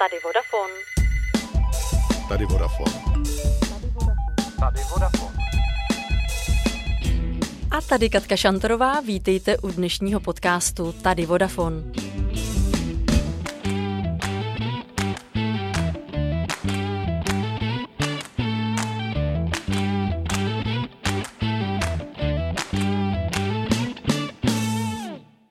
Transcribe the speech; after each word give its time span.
Tady 0.00 0.16
Vodafone. 0.24 0.74
Tady 2.28 2.44
Vodafone. 2.46 2.92
Tady 4.60 4.80
Vodafone. 4.92 5.36
A 7.70 7.80
tady 7.80 8.10
Katka 8.10 8.36
Šantorová, 8.36 9.00
vítejte 9.00 9.58
u 9.58 9.70
dnešního 9.70 10.20
podcastu 10.20 10.92
Tady 10.92 11.26
Vodafone. 11.26 11.82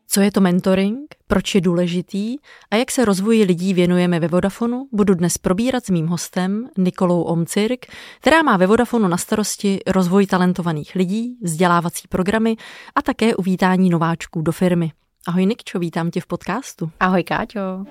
Co 0.08 0.22
je 0.22 0.32
to 0.32 0.42
mentoring, 0.42 1.19
proč 1.32 1.56
je 1.56 1.62
důležitý 1.62 2.38
a 2.72 2.76
jak 2.76 2.92
se 2.92 3.06
rozvoji 3.06 3.44
lidí 3.44 3.74
věnujeme 3.74 4.20
ve 4.20 4.28
Vodafonu, 4.28 4.88
budu 4.92 5.14
dnes 5.14 5.38
probírat 5.38 5.86
s 5.86 5.90
mým 5.90 6.08
hostem 6.08 6.70
Nikolou 6.78 7.22
Omcirk, 7.22 7.86
která 8.20 8.42
má 8.42 8.58
ve 8.58 8.68
Vodafonu 8.68 9.08
na 9.08 9.18
starosti 9.18 9.80
rozvoj 9.88 10.26
talentovaných 10.26 10.96
lidí, 10.96 11.38
vzdělávací 11.42 12.08
programy 12.08 12.56
a 12.96 13.02
také 13.02 13.36
uvítání 13.36 13.90
nováčků 13.90 14.42
do 14.42 14.52
firmy. 14.52 14.92
Ahoj 15.28 15.46
Nikčo, 15.46 15.80
vítám 15.80 16.12
tě 16.12 16.22
v 16.22 16.28
podcastu. 16.28 16.92
Ahoj 17.00 17.24
Káťo. 17.24 17.86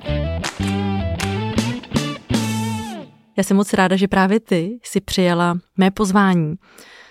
Já 3.37 3.45
jsem 3.45 3.57
moc 3.57 3.73
ráda, 3.73 3.97
že 3.97 4.09
právě 4.09 4.41
ty 4.41 4.79
si 4.83 5.01
přijala 5.01 5.59
mé 5.77 5.91
pozvání. 5.91 6.55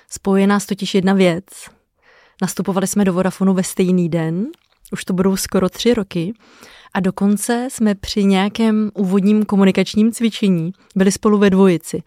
Spojuje 0.09 0.47
nás 0.47 0.65
totiž 0.65 0.95
jedna 0.95 1.13
věc. 1.13 1.45
Nastupovali 2.41 2.87
jsme 2.87 3.05
do 3.05 3.13
Vodafonu 3.13 3.53
ve 3.53 3.63
stejný 3.63 4.09
den 4.09 4.47
už 4.91 5.05
to 5.05 5.13
budou 5.13 5.35
skoro 5.37 5.69
tři 5.69 5.93
roky. 5.93 6.33
A 6.93 6.99
dokonce 6.99 7.67
jsme 7.71 7.95
při 7.95 8.23
nějakém 8.23 8.91
úvodním 8.93 9.45
komunikačním 9.45 10.11
cvičení 10.11 10.71
byli 10.95 11.11
spolu 11.11 11.37
ve 11.37 11.49
dvojici. 11.49 12.03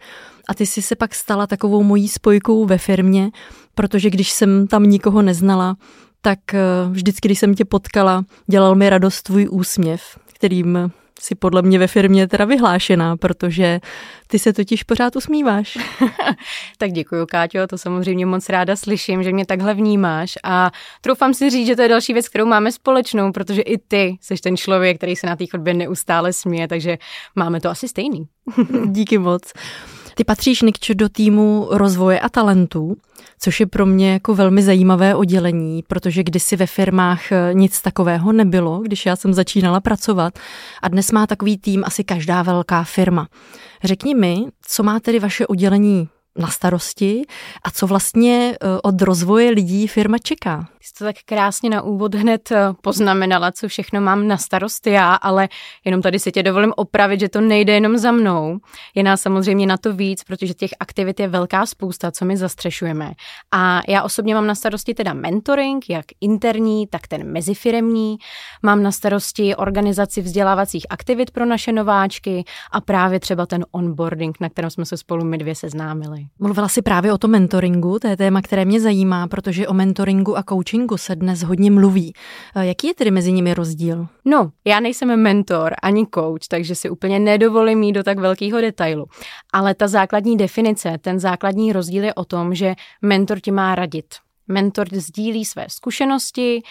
A 0.49 0.53
ty 0.53 0.65
jsi 0.65 0.81
se 0.81 0.95
pak 0.95 1.15
stala 1.15 1.47
takovou 1.47 1.83
mojí 1.83 2.07
spojkou 2.07 2.65
ve 2.65 2.77
firmě, 2.77 3.31
protože 3.75 4.09
když 4.09 4.31
jsem 4.31 4.67
tam 4.67 4.83
nikoho 4.83 5.21
neznala, 5.21 5.75
tak 6.21 6.53
eh, 6.53 6.59
vždycky, 6.89 7.27
když 7.27 7.39
jsem 7.39 7.55
tě 7.55 7.65
potkala, 7.65 8.25
dělal 8.47 8.75
mi 8.75 8.89
radost 8.89 9.21
tvůj 9.21 9.47
úsměv, 9.51 10.01
kterým 10.33 10.91
si 11.21 11.35
podle 11.35 11.61
mě 11.61 11.79
ve 11.79 11.87
firmě 11.87 12.27
teda 12.27 12.45
vyhlášená, 12.45 13.17
protože 13.17 13.79
ty 14.27 14.39
se 14.39 14.53
totiž 14.53 14.83
pořád 14.83 15.15
usmíváš. 15.15 15.77
tak 16.77 16.91
děkuji, 16.91 17.25
Káťo, 17.25 17.67
to 17.67 17.77
samozřejmě 17.77 18.25
moc 18.25 18.49
ráda 18.49 18.75
slyším, 18.75 19.23
že 19.23 19.31
mě 19.31 19.45
takhle 19.45 19.73
vnímáš 19.73 20.33
a 20.43 20.71
troufám 21.01 21.33
si 21.33 21.49
říct, 21.49 21.67
že 21.67 21.75
to 21.75 21.81
je 21.81 21.87
další 21.87 22.13
věc, 22.13 22.29
kterou 22.29 22.45
máme 22.45 22.71
společnou, 22.71 23.31
protože 23.31 23.61
i 23.61 23.77
ty 23.77 24.17
jsi 24.21 24.35
ten 24.35 24.57
člověk, 24.57 24.97
který 24.97 25.15
se 25.15 25.27
na 25.27 25.35
té 25.35 25.45
chodbě 25.51 25.73
neustále 25.73 26.33
směje, 26.33 26.67
takže 26.67 26.97
máme 27.35 27.61
to 27.61 27.69
asi 27.69 27.87
stejný. 27.87 28.27
Díky 28.85 29.17
moc. 29.17 29.53
Ty 30.15 30.23
patříš, 30.23 30.61
Nikčo, 30.61 30.93
do 30.93 31.09
týmu 31.09 31.67
rozvoje 31.71 32.19
a 32.19 32.29
talentů, 32.29 32.97
což 33.39 33.59
je 33.59 33.65
pro 33.65 33.85
mě 33.85 34.13
jako 34.13 34.35
velmi 34.35 34.63
zajímavé 34.63 35.15
oddělení, 35.15 35.83
protože 35.87 36.23
kdysi 36.23 36.55
ve 36.55 36.67
firmách 36.67 37.31
eh, 37.31 37.49
nic 37.53 37.81
takového 37.81 38.31
nebylo, 38.31 38.79
když 38.79 39.05
já 39.05 39.15
jsem 39.15 39.33
začínala 39.33 39.79
pracovat 39.79 40.39
a 40.81 40.87
dnes 40.87 41.11
má 41.11 41.27
takový 41.27 41.57
tým 41.57 41.83
asi 41.85 42.03
každá 42.03 42.43
velká 42.43 42.83
firma. 42.83 43.27
Řekni 43.83 44.15
mi, 44.15 44.45
co 44.61 44.83
má 44.83 44.99
tedy 44.99 45.19
vaše 45.19 45.47
oddělení 45.47 46.09
na 46.35 46.47
starosti 46.47 47.21
a 47.63 47.71
co 47.71 47.87
vlastně 47.87 48.53
eh, 48.53 48.67
od 48.83 49.01
rozvoje 49.01 49.51
lidí 49.51 49.87
firma 49.87 50.17
čeká. 50.17 50.67
Jsi 50.83 50.93
to 50.93 51.05
tak 51.05 51.15
krásně 51.25 51.69
na 51.69 51.81
úvod 51.81 52.15
hned 52.15 52.51
eh, 52.51 52.57
poznamenala, 52.81 53.51
co 53.51 53.67
všechno 53.67 54.01
mám 54.01 54.27
na 54.27 54.37
starosti 54.37 54.89
já, 54.89 55.13
ale 55.13 55.49
jenom 55.85 56.01
tady 56.01 56.19
si 56.19 56.31
tě 56.31 56.43
dovolím 56.43 56.73
opravit, 56.75 57.19
že 57.19 57.29
to 57.29 57.41
nejde 57.41 57.73
jenom 57.73 57.97
za 57.97 58.11
mnou. 58.11 58.59
Je 58.95 59.03
nás 59.03 59.21
samozřejmě 59.21 59.67
na 59.67 59.77
to 59.77 59.93
víc, 59.93 60.23
protože 60.23 60.53
těch 60.53 60.69
aktivit 60.79 61.19
je 61.19 61.27
velká 61.27 61.65
spousta, 61.65 62.11
co 62.11 62.25
my 62.25 62.37
zastřešujeme. 62.37 63.11
A 63.51 63.81
já 63.87 64.03
osobně 64.03 64.35
mám 64.35 64.47
na 64.47 64.55
starosti 64.55 64.93
teda 64.93 65.13
mentoring, 65.13 65.89
jak 65.89 66.05
interní, 66.21 66.87
tak 66.87 67.07
ten 67.07 67.31
mezifiremní. 67.31 68.17
Mám 68.63 68.83
na 68.83 68.91
starosti 68.91 69.55
organizaci 69.55 70.21
vzdělávacích 70.21 70.85
aktivit 70.89 71.31
pro 71.31 71.45
naše 71.45 71.71
nováčky 71.71 72.43
a 72.71 72.81
právě 72.81 73.19
třeba 73.19 73.45
ten 73.45 73.65
onboarding, 73.71 74.37
na 74.39 74.49
kterém 74.49 74.69
jsme 74.69 74.85
se 74.85 74.97
spolu 74.97 75.25
my 75.25 75.37
dvě 75.37 75.55
seznámili. 75.55 76.25
Mluvila 76.39 76.67
si 76.67 76.81
právě 76.81 77.13
o 77.13 77.17
tom 77.17 77.31
mentoringu, 77.31 77.99
to 77.99 78.07
je 78.07 78.17
téma, 78.17 78.41
které 78.41 78.65
mě 78.65 78.81
zajímá, 78.81 79.27
protože 79.27 79.67
o 79.67 79.73
mentoringu 79.73 80.37
a 80.37 80.43
coachingu 80.43 80.70
coachingu 80.71 80.97
se 80.97 81.15
dnes 81.15 81.43
hodně 81.43 81.71
mluví. 81.71 82.13
Eh, 82.55 82.65
jaký 82.65 82.87
je 82.87 82.93
tedy 82.93 83.11
mezi 83.11 83.31
nimi 83.31 83.53
rozdíl? 83.53 84.07
No, 84.25 84.51
já 84.65 84.79
nejsem 84.79 85.21
mentor 85.21 85.73
ani 85.83 86.07
coach, 86.13 86.47
takže 86.49 86.75
si 86.75 86.89
úplně 86.89 87.19
nedovolím 87.19 87.83
jít 87.83 87.93
do 87.93 88.03
tak 88.03 88.19
velkého 88.19 88.61
detailu. 88.61 89.05
Ale 89.53 89.75
ta 89.75 89.87
základní 89.87 90.37
definice, 90.37 90.97
ten 91.01 91.19
základní 91.19 91.73
rozdíl 91.73 92.03
je 92.03 92.13
o 92.13 92.25
tom, 92.25 92.55
že 92.55 92.75
mentor 93.01 93.39
ti 93.39 93.51
má 93.51 93.75
radit. 93.75 94.05
Mentor 94.47 94.87
sdílí 94.91 95.45
své 95.45 95.65
zkušenosti, 95.69 96.61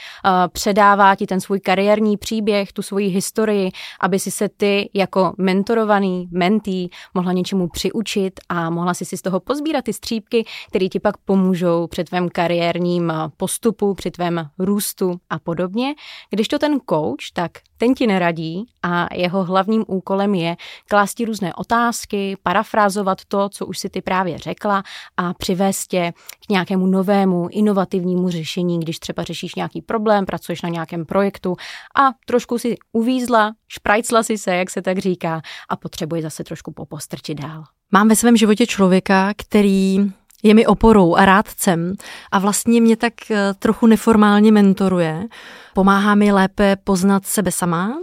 předává 0.53 1.15
ti 1.15 1.27
ten 1.27 1.41
svůj 1.41 1.61
kariérní 1.61 2.17
příběh, 2.17 2.73
tu 2.73 2.83
svoji 2.83 3.09
historii, 3.09 3.71
aby 4.01 4.19
si 4.19 4.31
se 4.31 4.49
ty 4.49 4.91
jako 4.95 5.33
mentorovaný 5.39 6.29
mentý 6.31 6.89
mohla 7.15 7.33
něčemu 7.33 7.69
přiučit 7.69 8.41
a 8.49 8.71
mohla 8.71 8.95
si 8.95 9.05
si 9.05 9.17
z 9.17 9.23
toho 9.23 9.41
pozbírat 9.41 9.85
ty 9.85 9.93
střípky, 9.93 10.45
které 10.69 10.89
ti 10.89 11.01
pak 11.01 11.17
pomůžou 11.17 11.87
při 11.87 12.05
tvém 12.05 12.29
kariérním 12.29 13.13
postupu, 13.37 13.95
při 13.95 14.11
tvém 14.11 14.47
růstu 14.59 15.21
a 15.31 15.39
podobně. 15.39 15.95
Když 16.31 16.49
to 16.49 16.59
ten 16.59 16.79
coach, 16.91 17.31
tak 17.33 17.51
ten 17.81 17.95
ti 17.95 18.07
neradí 18.07 18.67
a 18.83 19.15
jeho 19.15 19.45
hlavním 19.45 19.85
úkolem 19.87 20.35
je 20.35 20.57
klást 20.89 21.15
ti 21.15 21.25
různé 21.25 21.55
otázky, 21.55 22.37
parafrázovat 22.43 23.25
to, 23.25 23.49
co 23.49 23.67
už 23.67 23.79
si 23.79 23.89
ty 23.89 24.03
právě 24.03 24.39
řekla 24.39 24.83
a 25.17 25.35
přivést 25.35 25.87
tě 25.87 26.13
k 26.47 26.51
nějakému 26.51 26.87
novému, 26.87 27.49
inovativnímu 27.51 28.31
řešení, 28.31 28.81
když 28.81 28.99
třeba 28.99 29.23
řešíš 29.23 29.55
nějaký 29.55 29.83
problém, 29.83 30.27
pracuješ 30.27 30.63
na 30.63 30.69
nějakém 30.69 31.07
projektu 31.07 31.57
a 31.97 32.11
trošku 32.27 32.59
si 32.59 32.77
uvízla, 32.93 33.53
šprajcla 33.69 34.23
si 34.23 34.39
se, 34.39 34.57
jak 34.57 34.71
se 34.71 34.83
tak 34.83 34.99
říká, 34.99 35.43
a 35.69 35.77
potřebuje 35.77 36.23
zase 36.23 36.45
trošku 36.45 36.73
popostrčit 36.73 37.41
dál. 37.41 37.65
Mám 37.93 38.09
ve 38.09 38.17
svém 38.17 38.37
životě 38.37 38.67
člověka, 38.67 39.33
který 39.37 40.13
je 40.43 40.55
mi 40.55 40.67
oporou 40.67 41.15
a 41.15 41.25
rádcem 41.25 41.95
a 42.33 42.39
vlastně 42.39 42.81
mě 42.81 42.97
tak 42.97 43.15
eh, 43.31 43.55
trochu 43.59 43.87
neformálně 43.87 44.53
mentoruje. 44.53 45.27
Pomáhá 45.75 46.15
mi 46.15 46.33
lépe 46.33 46.77
poznat 46.85 47.27
sebe 47.27 47.53
sama 47.53 47.99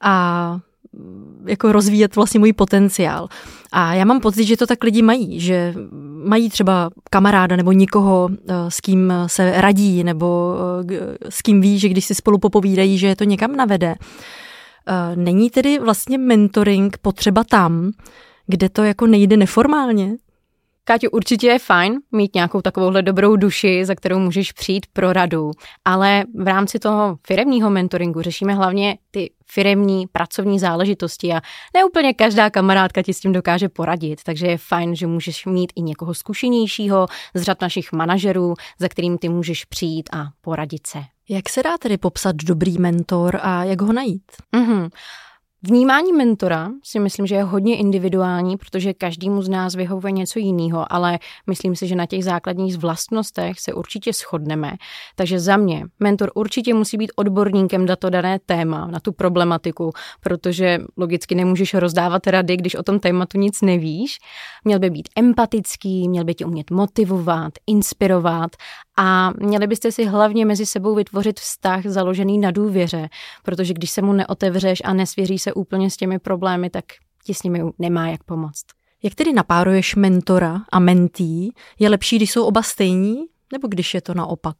a 0.00 0.58
jako 1.46 1.72
rozvíjet 1.72 2.16
vlastně 2.16 2.40
můj 2.40 2.52
potenciál. 2.52 3.28
A 3.72 3.94
já 3.94 4.04
mám 4.04 4.20
pocit, 4.20 4.44
že 4.44 4.56
to 4.56 4.66
tak 4.66 4.84
lidi 4.84 5.02
mají, 5.02 5.40
že 5.40 5.74
mají 6.24 6.50
třeba 6.50 6.90
kamaráda 7.10 7.56
nebo 7.56 7.72
někoho, 7.72 8.28
eh, 8.32 8.54
s 8.68 8.80
kým 8.80 9.12
se 9.26 9.60
radí, 9.60 10.04
nebo 10.04 10.54
eh, 10.90 11.30
s 11.30 11.42
kým 11.42 11.60
ví, 11.60 11.78
že 11.78 11.88
když 11.88 12.04
si 12.04 12.14
spolu 12.14 12.38
popovídají, 12.38 12.98
že 12.98 13.06
je 13.06 13.16
to 13.16 13.24
někam 13.24 13.56
navede. 13.56 13.94
Není 15.14 15.50
tedy 15.50 15.78
vlastně 15.78 16.18
mentoring 16.18 16.98
potřeba 16.98 17.44
tam, 17.44 17.92
kde 18.46 18.68
to 18.68 18.84
jako 18.84 19.06
nejde 19.06 19.36
neformálně? 19.36 20.16
Káťu, 20.88 21.10
určitě 21.10 21.46
je 21.46 21.58
fajn 21.58 21.98
mít 22.12 22.34
nějakou 22.34 22.60
takovouhle 22.60 23.02
dobrou 23.02 23.36
duši, 23.36 23.84
za 23.84 23.94
kterou 23.94 24.18
můžeš 24.18 24.52
přijít 24.52 24.86
pro 24.92 25.12
radu, 25.12 25.50
ale 25.84 26.24
v 26.34 26.46
rámci 26.46 26.78
toho 26.78 27.18
firemního 27.26 27.70
mentoringu 27.70 28.22
řešíme 28.22 28.54
hlavně 28.54 28.98
ty 29.10 29.30
firemní 29.46 30.06
pracovní 30.06 30.58
záležitosti 30.58 31.32
a 31.32 31.40
ne 31.74 31.84
úplně 31.84 32.14
každá 32.14 32.50
kamarádka 32.50 33.02
ti 33.02 33.14
s 33.14 33.20
tím 33.20 33.32
dokáže 33.32 33.68
poradit, 33.68 34.20
takže 34.24 34.46
je 34.46 34.58
fajn, 34.58 34.96
že 34.96 35.06
můžeš 35.06 35.46
mít 35.46 35.72
i 35.76 35.82
někoho 35.82 36.14
zkušenějšího 36.14 37.06
z 37.34 37.42
řad 37.42 37.60
našich 37.60 37.92
manažerů, 37.92 38.54
za 38.78 38.88
kterým 38.88 39.18
ty 39.18 39.28
můžeš 39.28 39.64
přijít 39.64 40.08
a 40.12 40.26
poradit 40.40 40.86
se. 40.86 40.98
Jak 41.28 41.48
se 41.48 41.62
dá 41.62 41.78
tedy 41.78 41.98
popsat 41.98 42.36
dobrý 42.36 42.78
mentor 42.78 43.38
a 43.42 43.64
jak 43.64 43.82
ho 43.82 43.92
najít? 43.92 44.22
Mm-hmm. 44.56 44.90
Vnímání 45.66 46.12
mentora 46.12 46.70
si 46.82 46.98
myslím, 46.98 47.26
že 47.26 47.34
je 47.34 47.42
hodně 47.42 47.76
individuální, 47.76 48.56
protože 48.56 48.94
každému 48.94 49.42
z 49.42 49.48
nás 49.48 49.74
vyhovuje 49.74 50.12
něco 50.12 50.38
jiného, 50.38 50.92
ale 50.92 51.18
myslím 51.46 51.76
si, 51.76 51.86
že 51.86 51.96
na 51.96 52.06
těch 52.06 52.24
základních 52.24 52.76
vlastnostech 52.76 53.60
se 53.60 53.72
určitě 53.72 54.12
shodneme. 54.12 54.72
Takže 55.16 55.40
za 55.40 55.56
mě 55.56 55.84
mentor 56.00 56.30
určitě 56.34 56.74
musí 56.74 56.96
být 56.96 57.12
odborníkem 57.16 57.86
na 57.86 57.96
to 57.96 58.10
dané 58.10 58.38
téma, 58.46 58.86
na 58.86 59.00
tu 59.00 59.12
problematiku, 59.12 59.92
protože 60.20 60.78
logicky 60.96 61.34
nemůžeš 61.34 61.74
rozdávat 61.74 62.26
rady, 62.26 62.56
když 62.56 62.74
o 62.74 62.82
tom 62.82 63.00
tématu 63.00 63.38
nic 63.38 63.62
nevíš. 63.62 64.18
Měl 64.64 64.78
by 64.78 64.90
být 64.90 65.08
empatický, 65.16 66.08
měl 66.08 66.24
by 66.24 66.34
tě 66.34 66.46
umět 66.46 66.70
motivovat, 66.70 67.52
inspirovat 67.66 68.50
a 68.96 69.30
měli 69.36 69.66
byste 69.66 69.92
si 69.92 70.04
hlavně 70.04 70.46
mezi 70.46 70.66
sebou 70.66 70.94
vytvořit 70.94 71.40
vztah 71.40 71.86
založený 71.86 72.38
na 72.38 72.50
důvěře, 72.50 73.08
protože 73.42 73.74
když 73.74 73.90
se 73.90 74.02
mu 74.02 74.12
neotevřeš 74.12 74.82
a 74.84 74.92
nesvěří 74.92 75.38
se 75.38 75.52
úplně 75.52 75.90
s 75.90 75.96
těmi 75.96 76.18
problémy, 76.18 76.70
tak 76.70 76.84
ti 77.24 77.34
s 77.34 77.42
nimi 77.42 77.62
nemá 77.78 78.08
jak 78.08 78.24
pomoct. 78.24 78.64
Jak 79.02 79.14
tedy 79.14 79.32
napáruješ 79.32 79.94
mentora 79.94 80.62
a 80.72 80.78
mentý? 80.78 81.50
Je 81.78 81.88
lepší, 81.88 82.16
když 82.16 82.30
jsou 82.30 82.44
oba 82.44 82.62
stejní, 82.62 83.16
nebo 83.52 83.68
když 83.68 83.94
je 83.94 84.00
to 84.00 84.14
naopak? 84.14 84.56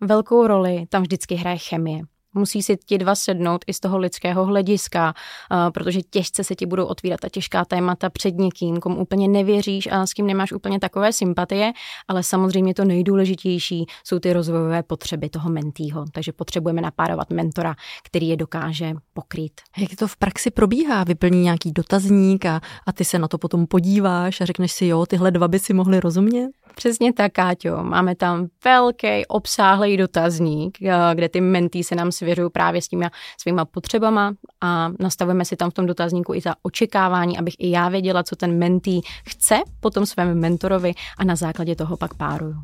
Velkou 0.00 0.46
roli 0.46 0.86
tam 0.88 1.02
vždycky 1.02 1.34
hraje 1.34 1.58
chemie. 1.58 2.02
Musí 2.34 2.62
si 2.62 2.76
ti 2.76 2.98
dva 2.98 3.14
sednout 3.14 3.64
i 3.66 3.72
z 3.72 3.80
toho 3.80 3.98
lidského 3.98 4.44
hlediska, 4.44 5.14
uh, 5.50 5.70
protože 5.70 6.00
těžce 6.02 6.44
se 6.44 6.54
ti 6.54 6.66
budou 6.66 6.84
otvírat 6.84 7.20
ta 7.20 7.28
těžká 7.28 7.64
témata 7.64 8.10
před 8.10 8.38
někým, 8.38 8.76
komu 8.76 8.96
úplně 8.96 9.28
nevěříš 9.28 9.88
a 9.92 10.06
s 10.06 10.12
kým 10.12 10.26
nemáš 10.26 10.52
úplně 10.52 10.80
takové 10.80 11.12
sympatie, 11.12 11.72
ale 12.08 12.22
samozřejmě 12.22 12.74
to 12.74 12.84
nejdůležitější 12.84 13.86
jsou 14.04 14.18
ty 14.18 14.32
rozvojové 14.32 14.82
potřeby 14.82 15.28
toho 15.28 15.50
mentího. 15.50 16.04
Takže 16.12 16.32
potřebujeme 16.32 16.80
napárovat 16.80 17.30
mentora, 17.30 17.74
který 18.04 18.28
je 18.28 18.36
dokáže 18.36 18.92
pokrýt. 19.14 19.60
Jak 19.78 19.90
to 19.98 20.08
v 20.08 20.16
praxi 20.16 20.50
probíhá? 20.50 21.04
Vyplní 21.04 21.42
nějaký 21.42 21.72
dotazník 21.72 22.46
a, 22.46 22.60
a 22.86 22.92
ty 22.92 23.04
se 23.04 23.18
na 23.18 23.28
to 23.28 23.38
potom 23.38 23.66
podíváš 23.66 24.40
a 24.40 24.44
řekneš 24.44 24.72
si, 24.72 24.86
jo, 24.86 25.06
tyhle 25.06 25.30
dva 25.30 25.48
by 25.48 25.58
si 25.58 25.74
mohli 25.74 26.00
rozumět? 26.00 26.50
Přesně 26.74 27.12
tak, 27.12 27.32
Káťo. 27.32 27.82
Máme 27.82 28.14
tam 28.14 28.46
velký, 28.64 29.26
obsáhlý 29.26 29.96
dotazník, 29.96 30.78
eh, 30.82 31.14
kde 31.14 31.28
ty 31.28 31.40
mentý 31.40 31.84
se 31.84 31.94
nám 31.94 32.12
svěřují 32.12 32.50
právě 32.50 32.82
s 32.82 32.88
těma 32.88 33.10
svýma 33.40 33.64
potřebama 33.64 34.34
a 34.60 34.90
nastavujeme 35.00 35.44
si 35.44 35.56
tam 35.56 35.70
v 35.70 35.74
tom 35.74 35.86
dotazníku 35.86 36.34
i 36.34 36.40
za 36.40 36.54
očekávání, 36.62 37.38
abych 37.38 37.54
i 37.58 37.70
já 37.70 37.88
věděla, 37.88 38.22
co 38.22 38.36
ten 38.36 38.58
mentý 38.58 39.00
chce 39.28 39.60
po 39.80 39.90
tom 39.90 40.06
svém 40.06 40.40
mentorovi 40.40 40.92
a 41.18 41.24
na 41.24 41.36
základě 41.36 41.76
toho 41.76 41.96
pak 41.96 42.14
páruju. 42.14 42.54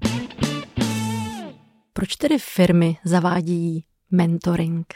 Proč 1.93 2.16
tedy 2.16 2.38
firmy 2.38 2.96
zavádí 3.04 3.84
mentoring? 4.11 4.94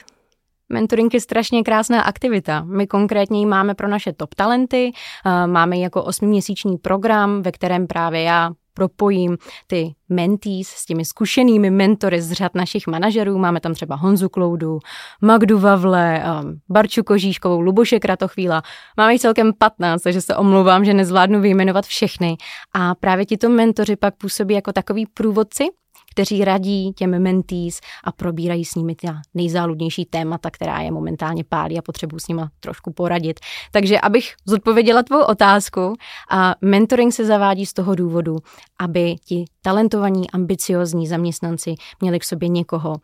Mentoring 0.69 1.15
je 1.15 1.20
strašně 1.20 1.62
krásná 1.62 2.03
aktivita. 2.03 2.65
My 2.65 2.87
konkrétně 2.87 3.38
ji 3.38 3.47
máme 3.47 3.75
pro 3.75 3.88
naše 3.88 4.12
top 4.12 4.35
talenty, 4.35 4.93
eh, 5.26 5.47
máme 5.47 5.76
ji 5.76 5.82
jako 5.82 6.05
osmiměsíční 6.05 6.76
program, 6.79 7.43
ve 7.43 7.53
kterém 7.53 7.87
právě 7.87 8.23
já 8.23 8.50
propojím 8.74 9.36
ty 9.66 9.94
mentees 10.08 10.69
s 10.69 10.86
těmi 10.86 11.04
zkušenými 11.04 11.70
mentory 11.70 12.22
z 12.22 12.32
řad 12.32 12.54
našich 12.54 12.86
manažerů. 12.86 13.38
Máme 13.38 13.60
tam 13.60 13.74
třeba 13.74 13.96
Honzu 13.96 14.28
Kloudu, 14.28 14.78
Magdu 15.20 15.58
Vavle, 15.58 16.24
um, 16.42 16.60
Barču 16.69 17.02
Kožíškovou, 17.02 17.60
Luboše 17.60 18.00
Kratochvíla. 18.00 18.62
Máme 18.96 19.12
jich 19.12 19.20
celkem 19.20 19.52
15, 19.58 20.02
takže 20.02 20.20
se 20.20 20.36
omlouvám, 20.36 20.84
že 20.84 20.94
nezvládnu 20.94 21.40
vyjmenovat 21.40 21.86
všechny. 21.86 22.36
A 22.74 22.94
právě 22.94 23.26
tito 23.26 23.48
mentoři 23.48 23.96
pak 23.96 24.16
působí 24.16 24.54
jako 24.54 24.72
takový 24.72 25.06
průvodci 25.06 25.64
kteří 26.12 26.44
radí 26.44 26.93
těm 26.93 27.23
mentees 27.23 27.81
a 28.05 28.12
probírají 28.12 28.64
s 28.64 28.75
nimi 28.75 28.94
ta 28.94 29.20
nejzáludnější 29.35 30.05
témata, 30.05 30.50
která 30.50 30.81
je 30.81 30.91
momentálně 30.91 31.44
pálí 31.44 31.79
a 31.79 31.82
potřebuji 31.82 32.19
s 32.19 32.29
nimi 32.29 32.43
trošku 32.61 32.93
poradit. 32.93 33.41
Takže 33.70 34.00
abych 34.00 34.35
zodpověděla 34.47 35.03
tvou 35.03 35.23
otázku, 35.25 35.94
a 36.31 36.55
mentoring 36.61 37.14
se 37.14 37.25
zavádí 37.25 37.67
z 37.67 37.73
toho 37.73 37.94
důvodu, 37.94 38.37
aby 38.79 39.17
ti 39.25 39.44
talentovaní, 39.62 40.31
ambiciozní 40.31 41.06
zaměstnanci 41.06 41.75
měli 42.00 42.19
k 42.19 42.25
sobě 42.25 42.49
někoho, 42.49 42.97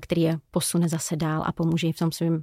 který 0.00 0.22
je 0.22 0.38
posune 0.50 0.88
zase 0.88 1.16
dál 1.16 1.42
a 1.46 1.52
pomůže 1.52 1.86
jim 1.86 1.92
v 1.92 1.98
tom 1.98 2.12
svém 2.12 2.42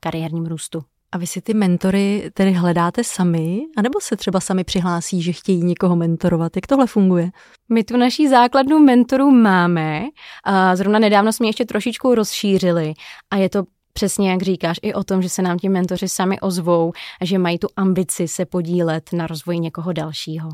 kariérním 0.00 0.46
růstu. 0.46 0.82
A 1.14 1.18
vy 1.18 1.26
si 1.26 1.40
ty 1.40 1.54
mentory 1.54 2.30
tedy 2.34 2.52
hledáte 2.52 3.04
sami, 3.04 3.62
anebo 3.76 4.00
se 4.00 4.16
třeba 4.16 4.40
sami 4.40 4.64
přihlásí, 4.64 5.22
že 5.22 5.32
chtějí 5.32 5.64
někoho 5.64 5.96
mentorovat? 5.96 6.56
Jak 6.56 6.66
tohle 6.66 6.86
funguje? 6.86 7.30
My 7.68 7.84
tu 7.84 7.96
naší 7.96 8.28
základnu 8.28 8.78
mentorů 8.78 9.30
máme. 9.30 10.02
A 10.44 10.76
zrovna 10.76 10.98
nedávno 10.98 11.32
jsme 11.32 11.46
ještě 11.46 11.64
trošičku 11.64 12.14
rozšířili 12.14 12.94
a 13.30 13.36
je 13.36 13.48
to 13.48 13.64
přesně 13.92 14.30
jak 14.30 14.42
říkáš, 14.42 14.76
i 14.82 14.94
o 14.94 15.04
tom, 15.04 15.22
že 15.22 15.28
se 15.28 15.42
nám 15.42 15.58
ti 15.58 15.68
mentoři 15.68 16.08
sami 16.08 16.40
ozvou 16.40 16.92
a 17.20 17.24
že 17.24 17.38
mají 17.38 17.58
tu 17.58 17.68
ambici 17.76 18.28
se 18.28 18.44
podílet 18.44 19.12
na 19.12 19.26
rozvoji 19.26 19.58
někoho 19.58 19.92
dalšího. 19.92 20.50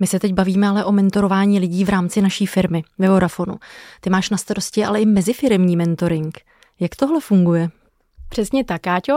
My 0.00 0.06
se 0.06 0.18
teď 0.20 0.32
bavíme 0.32 0.68
ale 0.68 0.84
o 0.84 0.92
mentorování 0.92 1.60
lidí 1.60 1.84
v 1.84 1.88
rámci 1.88 2.22
naší 2.22 2.46
firmy, 2.46 2.82
ve 2.98 3.08
Vodafonu. 3.08 3.56
Ty 4.00 4.10
máš 4.10 4.30
na 4.30 4.36
starosti 4.36 4.84
ale 4.84 5.00
i 5.00 5.06
mezifiremní 5.06 5.76
mentoring. 5.76 6.38
Jak 6.80 6.96
tohle 6.96 7.20
funguje? 7.20 7.70
Přesně 8.28 8.64
tak, 8.64 8.82
Káťo. 8.82 9.14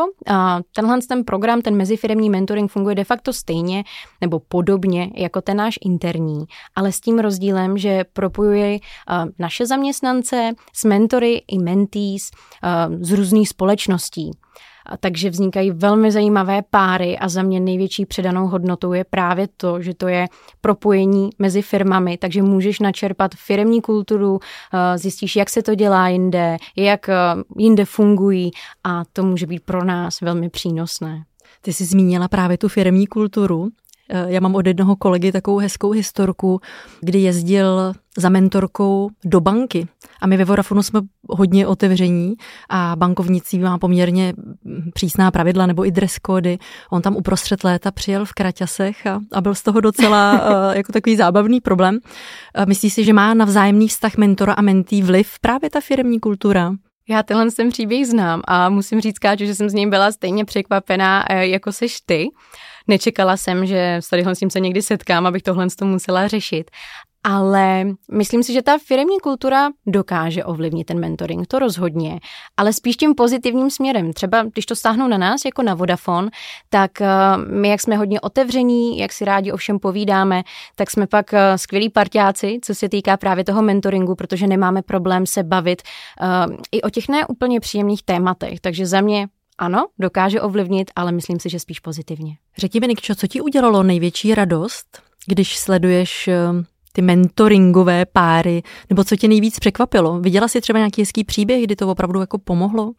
Tenhle 0.75 0.99
ten 1.09 1.23
program, 1.23 1.61
ten 1.61 1.75
mezifiremní 1.75 2.29
mentoring 2.29 2.71
funguje 2.71 2.95
de 2.95 3.03
facto 3.03 3.33
stejně 3.33 3.83
nebo 4.21 4.39
podobně 4.39 5.11
jako 5.15 5.41
ten 5.41 5.57
náš 5.57 5.79
interní, 5.85 6.45
ale 6.75 6.91
s 6.91 6.99
tím 6.99 7.19
rozdílem, 7.19 7.77
že 7.77 8.03
propojuje 8.13 8.79
naše 9.39 9.65
zaměstnance 9.65 10.51
s 10.73 10.83
mentory 10.83 11.41
i 11.47 11.59
mentees 11.59 12.29
z 13.01 13.11
různých 13.11 13.49
společností. 13.49 14.31
Takže 14.99 15.29
vznikají 15.29 15.71
velmi 15.71 16.11
zajímavé 16.11 16.61
páry 16.69 17.17
a 17.17 17.29
za 17.29 17.43
mě 17.43 17.59
největší 17.59 18.05
předanou 18.05 18.47
hodnotou 18.47 18.93
je 18.93 19.03
právě 19.03 19.47
to, 19.57 19.81
že 19.81 19.93
to 19.93 20.07
je 20.07 20.27
propojení 20.61 21.29
mezi 21.39 21.61
firmami, 21.61 22.17
takže 22.17 22.41
můžeš 22.41 22.79
načerpat 22.79 23.35
firmní 23.35 23.81
kulturu, 23.81 24.39
eh, 24.73 24.97
zjistíš, 24.97 25.35
jak 25.35 25.49
se 25.49 25.61
to 25.61 25.75
dělá 25.75 26.07
jinde, 26.07 26.57
jak 26.75 27.09
eh, 27.09 27.15
jinde 27.57 27.85
fungují 27.85 28.51
a 28.83 29.03
to 29.13 29.23
může 29.23 29.47
být 29.47 29.63
pro 29.63 29.83
nás 29.83 30.21
velmi 30.21 30.49
přínosné. 30.49 31.23
Ty 31.61 31.73
jsi 31.73 31.85
zmínila 31.85 32.27
právě 32.27 32.57
tu 32.57 32.67
firmní 32.67 33.07
kulturu. 33.07 33.69
Eh, 34.13 34.25
já 34.27 34.39
mám 34.39 34.55
od 34.55 34.67
jednoho 34.67 34.95
kolegy 34.95 35.31
takovou 35.31 35.57
hezkou 35.57 35.89
historku, 35.91 36.61
kdy 37.01 37.19
jezdil 37.19 37.93
za 38.17 38.29
mentorkou 38.29 39.09
do 39.25 39.41
banky. 39.41 39.87
A 40.21 40.27
my 40.27 40.37
ve 40.37 40.45
Vodafonu 40.45 40.83
jsme 40.83 41.01
hodně 41.29 41.67
otevření 41.67 42.33
a 42.69 42.95
bankovnictví 42.95 43.59
má 43.59 43.77
poměrně 43.77 44.33
přísná 44.93 45.31
pravidla 45.31 45.65
nebo 45.65 45.85
i 45.85 45.91
dress 45.91 46.19
kódy. 46.19 46.57
On 46.91 47.01
tam 47.01 47.15
uprostřed 47.15 47.63
léta 47.63 47.91
přijel 47.91 48.25
v 48.25 48.33
kraťasech 48.33 49.07
a, 49.07 49.19
a 49.31 49.41
byl 49.41 49.55
z 49.55 49.63
toho 49.63 49.81
docela 49.81 50.33
uh, 50.33 50.39
jako 50.75 50.91
takový 50.93 51.15
zábavný 51.15 51.61
problém. 51.61 51.99
Myslíš 52.65 52.93
si, 52.93 53.03
že 53.03 53.13
má 53.13 53.33
na 53.33 53.45
vzájemný 53.45 53.87
vztah 53.87 54.17
mentora 54.17 54.53
a 54.53 54.61
mentý 54.61 55.01
vliv 55.01 55.39
právě 55.41 55.69
ta 55.69 55.81
firmní 55.81 56.19
kultura? 56.19 56.73
Já 57.09 57.23
tenhle 57.23 57.51
ten 57.51 57.69
příběh 57.69 58.07
znám 58.07 58.41
a 58.47 58.69
musím 58.69 59.01
říct, 59.01 59.19
Káču, 59.19 59.45
že 59.45 59.55
jsem 59.55 59.69
z 59.69 59.73
něj 59.73 59.89
byla 59.89 60.11
stejně 60.11 60.45
překvapená, 60.45 61.25
jako 61.29 61.71
seš 61.71 62.01
ty. 62.05 62.27
Nečekala 62.87 63.37
jsem, 63.37 63.65
že 63.65 63.95
s 63.95 64.09
tadyhle 64.09 64.35
s 64.35 64.39
tím 64.39 64.49
se 64.49 64.59
někdy 64.59 64.81
setkám, 64.81 65.25
abych 65.25 65.43
tohle 65.43 65.67
to 65.79 65.85
musela 65.85 66.27
řešit. 66.27 66.71
Ale 67.23 67.85
myslím 68.11 68.43
si, 68.43 68.53
že 68.53 68.61
ta 68.61 68.77
firmní 68.87 69.19
kultura 69.19 69.69
dokáže 69.87 70.45
ovlivnit 70.45 70.87
ten 70.87 70.99
mentoring, 70.99 71.47
to 71.47 71.59
rozhodně, 71.59 72.19
ale 72.57 72.73
spíš 72.73 72.97
tím 72.97 73.15
pozitivním 73.15 73.69
směrem. 73.69 74.13
Třeba 74.13 74.43
když 74.43 74.65
to 74.65 74.75
stáhnou 74.75 75.07
na 75.07 75.17
nás, 75.17 75.45
jako 75.45 75.63
na 75.63 75.73
Vodafone, 75.73 76.29
tak 76.69 76.91
uh, 77.01 77.07
my, 77.53 77.69
jak 77.69 77.81
jsme 77.81 77.97
hodně 77.97 78.21
otevření, 78.21 78.97
jak 78.97 79.13
si 79.13 79.25
rádi 79.25 79.51
o 79.51 79.57
všem 79.57 79.79
povídáme, 79.79 80.43
tak 80.75 80.91
jsme 80.91 81.07
pak 81.07 81.33
uh, 81.33 81.39
skvělí 81.55 81.89
partiáci, 81.89 82.59
co 82.61 82.75
se 82.75 82.89
týká 82.89 83.17
právě 83.17 83.43
toho 83.43 83.61
mentoringu, 83.61 84.15
protože 84.15 84.47
nemáme 84.47 84.81
problém 84.81 85.25
se 85.25 85.43
bavit 85.43 85.81
uh, 86.21 86.55
i 86.71 86.81
o 86.81 86.89
těch 86.89 87.09
neúplně 87.09 87.59
příjemných 87.59 88.03
tématech. 88.03 88.59
Takže 88.59 88.85
za 88.85 89.01
mě 89.01 89.27
ano, 89.61 89.87
dokáže 89.99 90.41
ovlivnit, 90.41 90.91
ale 90.95 91.11
myslím 91.11 91.39
si, 91.39 91.49
že 91.49 91.59
spíš 91.59 91.79
pozitivně. 91.79 92.37
Řekni 92.57 92.79
mi, 92.79 92.87
Nikčo, 92.87 93.15
co 93.15 93.27
ti 93.27 93.41
udělalo 93.41 93.83
největší 93.83 94.35
radost, 94.35 95.01
když 95.27 95.57
sleduješ 95.57 96.29
ty 96.93 97.01
mentoringové 97.01 98.05
páry, 98.05 98.63
nebo 98.89 99.03
co 99.03 99.15
tě 99.15 99.27
nejvíc 99.27 99.59
překvapilo? 99.59 100.19
Viděla 100.19 100.47
jsi 100.47 100.61
třeba 100.61 100.79
nějaký 100.79 101.01
hezký 101.01 101.23
příběh, 101.23 101.63
kdy 101.63 101.75
to 101.75 101.87
opravdu 101.87 102.19
jako 102.19 102.37
pomohlo? 102.37 102.91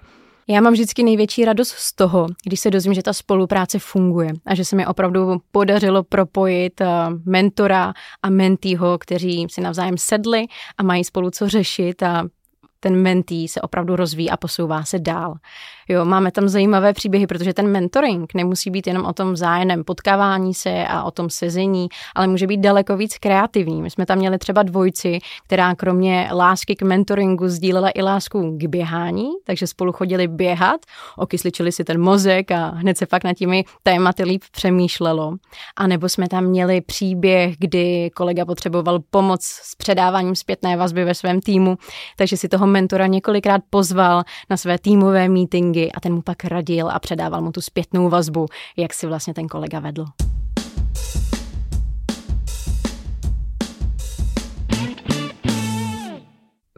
Já 0.48 0.60
mám 0.60 0.72
vždycky 0.72 1.02
největší 1.02 1.44
radost 1.44 1.68
z 1.68 1.94
toho, 1.94 2.26
když 2.44 2.60
se 2.60 2.70
dozvím, 2.70 2.94
že 2.94 3.02
ta 3.02 3.12
spolupráce 3.12 3.78
funguje 3.78 4.32
a 4.46 4.54
že 4.54 4.64
se 4.64 4.76
mi 4.76 4.86
opravdu 4.86 5.36
podařilo 5.52 6.02
propojit 6.02 6.80
eh, 6.80 6.86
mentora 7.24 7.92
a 8.22 8.30
mentýho, 8.30 8.98
kteří 8.98 9.46
si 9.50 9.60
navzájem 9.60 9.98
sedli 9.98 10.44
a 10.78 10.82
mají 10.82 11.04
spolu 11.04 11.30
co 11.30 11.48
řešit 11.48 12.02
a 12.02 12.24
ten 12.80 13.02
mentý 13.02 13.48
se 13.48 13.60
opravdu 13.60 13.96
rozvíjí 13.96 14.30
a 14.30 14.36
posouvá 14.36 14.84
se 14.84 14.98
dál. 14.98 15.34
Jo, 15.88 16.04
máme 16.04 16.30
tam 16.30 16.48
zajímavé 16.48 16.92
příběhy, 16.92 17.26
protože 17.26 17.54
ten 17.54 17.68
mentoring 17.68 18.34
nemusí 18.34 18.70
být 18.70 18.86
jenom 18.86 19.04
o 19.04 19.12
tom 19.12 19.32
vzájemném 19.32 19.84
potkávání 19.84 20.54
se 20.54 20.86
a 20.86 21.02
o 21.02 21.10
tom 21.10 21.30
sezení, 21.30 21.88
ale 22.14 22.26
může 22.26 22.46
být 22.46 22.60
daleko 22.60 22.96
víc 22.96 23.18
kreativní. 23.18 23.82
My 23.82 23.90
jsme 23.90 24.06
tam 24.06 24.18
měli 24.18 24.38
třeba 24.38 24.62
dvojci, 24.62 25.18
která 25.44 25.74
kromě 25.74 26.28
lásky 26.32 26.76
k 26.76 26.82
mentoringu 26.82 27.48
sdílela 27.48 27.90
i 27.94 28.02
lásku 28.02 28.58
k 28.58 28.64
běhání, 28.64 29.28
takže 29.44 29.66
spolu 29.66 29.92
chodili 29.92 30.28
běhat, 30.28 30.80
okysličili 31.16 31.72
si 31.72 31.84
ten 31.84 32.00
mozek 32.00 32.50
a 32.50 32.66
hned 32.68 32.98
se 32.98 33.06
pak 33.06 33.24
nad 33.24 33.34
těmi 33.34 33.64
tématy 33.82 34.24
líp 34.24 34.42
přemýšlelo. 34.52 35.36
A 35.76 35.86
nebo 35.86 36.08
jsme 36.08 36.28
tam 36.28 36.44
měli 36.44 36.80
příběh, 36.80 37.54
kdy 37.58 38.10
kolega 38.10 38.44
potřeboval 38.44 38.98
pomoc 39.10 39.42
s 39.42 39.74
předáváním 39.74 40.36
zpětné 40.36 40.76
vazby 40.76 41.04
ve 41.04 41.14
svém 41.14 41.40
týmu, 41.40 41.76
takže 42.16 42.36
si 42.36 42.48
toho 42.48 42.66
mentora 42.66 43.06
několikrát 43.06 43.62
pozval 43.70 44.22
na 44.50 44.56
své 44.56 44.78
týmové 44.78 45.28
meetingy 45.72 45.92
a 45.94 46.00
ten 46.00 46.14
mu 46.14 46.22
pak 46.22 46.44
radil 46.44 46.88
a 46.90 46.98
předával 46.98 47.40
mu 47.42 47.52
tu 47.52 47.60
zpětnou 47.60 48.08
vazbu, 48.08 48.46
jak 48.76 48.94
si 48.94 49.06
vlastně 49.06 49.34
ten 49.34 49.48
kolega 49.48 49.80
vedl. 49.80 50.04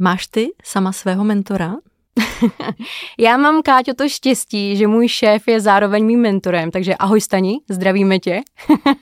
Máš 0.01 0.27
ty 0.27 0.49
sama 0.65 0.93
svého 0.93 1.25
mentora? 1.25 1.75
Já 3.19 3.37
mám, 3.37 3.63
Káťo, 3.63 3.95
to 3.95 4.09
štěstí, 4.09 4.77
že 4.77 4.87
můj 4.87 5.09
šéf 5.09 5.49
je 5.49 5.61
zároveň 5.61 6.07
mým 6.07 6.21
mentorem, 6.21 6.71
takže 6.71 6.95
ahoj 6.95 7.21
Stani, 7.21 7.61
zdravíme 7.71 8.19
tě. 8.19 8.41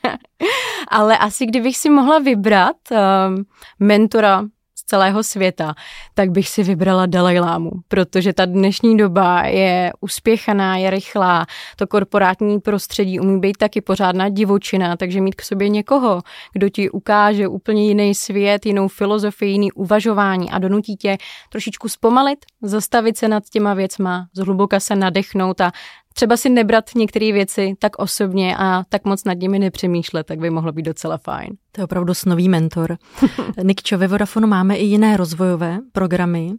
Ale 0.89 1.19
asi 1.19 1.47
kdybych 1.47 1.77
si 1.77 1.91
mohla 1.91 2.19
vybrat 2.19 2.77
um, 2.91 3.45
mentora 3.81 4.45
celého 4.93 5.23
světa, 5.23 5.75
tak 6.15 6.31
bych 6.31 6.49
si 6.49 6.63
vybrala 6.63 7.07
Dalajlámu, 7.07 7.71
protože 7.89 8.33
ta 8.33 8.45
dnešní 8.45 8.97
doba 8.97 9.43
je 9.43 9.93
uspěchaná, 10.01 10.77
je 10.77 10.91
rychlá, 10.91 11.47
to 11.77 11.87
korporátní 11.87 12.61
prostředí 12.61 13.21
umí 13.21 13.41
být 13.41 13.57
taky 13.57 13.81
pořádná 13.81 14.29
divočina, 14.29 14.97
takže 14.97 15.21
mít 15.21 15.35
k 15.35 15.43
sobě 15.43 15.69
někoho, 15.69 16.21
kdo 16.53 16.69
ti 16.69 16.91
ukáže 16.91 17.49
úplně 17.49 17.89
jiný 17.89 18.15
svět, 18.15 18.67
jinou 18.67 18.89
filozofii, 18.89 19.53
jiný 19.53 19.73
uvažování 19.73 20.51
a 20.51 20.59
donutí 20.59 20.97
tě 20.97 21.17
trošičku 21.49 21.89
zpomalit, 21.89 22.39
zastavit 22.63 23.17
se 23.17 23.29
nad 23.29 23.45
těma 23.45 23.75
věcma, 23.75 24.27
zhluboka 24.37 24.81
se 24.81 24.97
nadechnout 24.97 25.61
a 25.61 25.73
třeba 26.13 26.37
si 26.37 26.49
nebrat 26.49 26.85
některé 26.95 27.33
věci 27.33 27.75
tak 27.79 27.99
osobně 27.99 28.57
a 28.57 28.85
tak 28.89 29.05
moc 29.05 29.25
nad 29.25 29.39
nimi 29.39 29.59
nepřemýšlet, 29.59 30.27
tak 30.27 30.39
by 30.39 30.51
mohlo 30.51 30.73
být 30.73 30.83
docela 30.83 31.19
fajn. 31.19 31.51
To 31.73 31.81
je 31.81 31.85
opravdu 31.85 32.15
snový 32.15 32.49
mentor. 32.49 32.99
Nikčo, 33.63 33.99
ve 33.99 34.09
Vodafonu 34.09 34.47
máme 34.47 34.77
i 34.77 34.85
jiné 34.85 35.17
rozvojové 35.17 35.79
programy. 35.93 36.53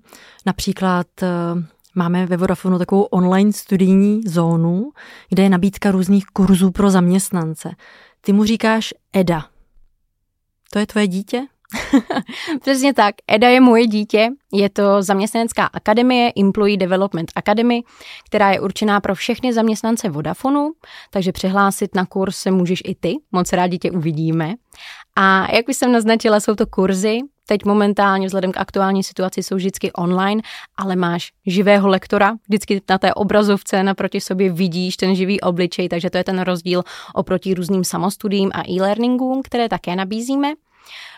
Například 0.46 1.08
eh, 1.24 1.28
máme 1.96 2.26
ve 2.26 2.38
Vodafonu 2.38 2.80
takovou 2.80 3.02
online 3.02 3.54
studijní 3.54 4.22
zónu, 4.26 4.92
kde 5.30 5.44
je 5.44 5.50
nabídka 5.50 5.92
různých 5.92 6.26
kurzů 6.26 6.72
pro 6.72 6.90
zaměstnance. 6.90 7.72
Ty 8.22 8.34
mu 8.34 8.44
říkáš 8.44 8.94
EDA. 9.14 9.46
To 10.72 10.80
je 10.80 10.88
tvoje 10.88 11.08
dítě? 11.08 11.42
Přesně 12.62 12.94
tak. 12.94 13.16
EDA 13.32 13.50
je 13.50 13.60
moje 13.60 13.88
dítě, 13.88 14.30
je 14.54 14.70
to 14.70 15.02
zaměstnanecká 15.02 15.66
akademie, 15.66 16.32
Employee 16.40 16.78
Development 16.78 17.32
Academy, 17.36 17.82
která 18.26 18.52
je 18.52 18.60
určená 18.60 19.02
pro 19.02 19.16
všechny 19.16 19.54
zaměstnance 19.54 20.10
Vodafonu, 20.10 20.72
takže 21.10 21.32
přihlásit 21.32 21.96
na 21.96 22.06
kurz 22.06 22.38
se 22.38 22.52
můžeš 22.52 22.82
i 22.86 22.96
ty, 22.96 23.16
moc 23.32 23.54
rádi 23.54 23.78
tě 23.78 23.92
uvidíme. 23.92 24.54
A 25.16 25.56
jak 25.56 25.70
už 25.70 25.78
jsem 25.78 25.92
naznačila, 25.92 26.40
jsou 26.40 26.56
to 26.56 26.66
kurzy, 26.68 27.20
teď 27.46 27.66
momentálně 27.66 28.28
vzhledem 28.28 28.52
k 28.52 28.58
aktuální 28.58 29.04
situaci 29.04 29.44
jsou 29.44 29.56
vždycky 29.56 29.92
online, 29.92 30.42
ale 30.78 30.96
máš 30.96 31.32
živého 31.46 31.88
lektora, 31.88 32.34
vždycky 32.48 32.82
na 32.90 32.98
té 32.98 33.14
obrazovce 33.14 33.84
naproti 33.84 34.22
sobě 34.22 34.52
vidíš 34.52 34.98
ten 34.98 35.16
živý 35.16 35.42
obličej, 35.42 35.90
takže 35.90 36.10
to 36.10 36.18
je 36.18 36.24
ten 36.24 36.42
rozdíl 36.42 36.84
oproti 37.14 37.54
různým 37.54 37.84
samostudím 37.84 38.52
a 38.54 38.64
e-learningům, 38.70 39.42
které 39.44 39.70
také 39.70 39.96
nabízíme. 39.96 40.54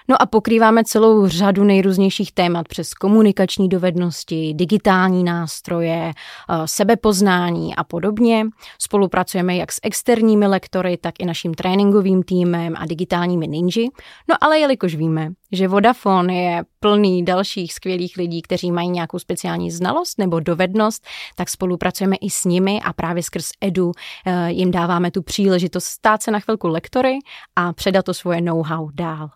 No 0.08 0.22
a 0.22 0.26
pokrýváme 0.26 0.84
celou 0.84 1.28
řadu 1.28 1.64
nejrůznějších 1.64 2.32
témat 2.32 2.68
přes 2.68 2.94
komunikační 2.94 3.70
dovednosti, 3.70 4.54
digitální 4.54 5.24
nástroje, 5.24 6.12
eh, 6.14 6.54
sebepoznání 6.66 7.76
a 7.76 7.84
podobně. 7.84 8.46
Spolupracujeme 8.82 9.56
jak 9.56 9.72
s 9.72 9.80
externími 9.84 10.48
lektory, 10.48 10.98
tak 10.98 11.14
i 11.20 11.26
naším 11.26 11.54
tréninkovým 11.54 12.24
týmem 12.24 12.74
a 12.78 12.86
digitálními 12.86 13.48
ninji. 13.48 13.90
No 14.30 14.36
ale 14.42 14.60
jelikož 14.60 14.96
víme, 14.96 15.30
že 15.52 15.68
Vodafone 15.68 16.36
je 16.36 16.64
plný 16.80 17.26
dalších 17.26 17.74
skvělých 17.74 18.18
lidí, 18.18 18.42
kteří 18.42 18.72
mají 18.72 18.90
nějakou 18.90 19.20
speciální 19.20 19.72
znalost 19.72 20.18
nebo 20.18 20.40
dovednost, 20.40 21.08
tak 21.36 21.50
spolupracujeme 21.50 22.16
i 22.16 22.30
s 22.30 22.46
nimi 22.46 22.82
a 22.82 22.94
právě 22.94 23.24
skrz 23.24 23.50
Edu 23.62 23.92
eh, 24.26 24.52
jim 24.52 24.72
dáváme 24.72 25.12
tu 25.12 25.22
příležitost 25.22 25.86
stát 25.86 26.24
se 26.24 26.32
na 26.32 26.40
chvilku 26.40 26.68
lektory 26.68 27.20
a 27.56 27.74
předat 27.74 28.06
to 28.06 28.14
svoje 28.14 28.42
know-how 28.42 28.90
dál. 28.94 29.30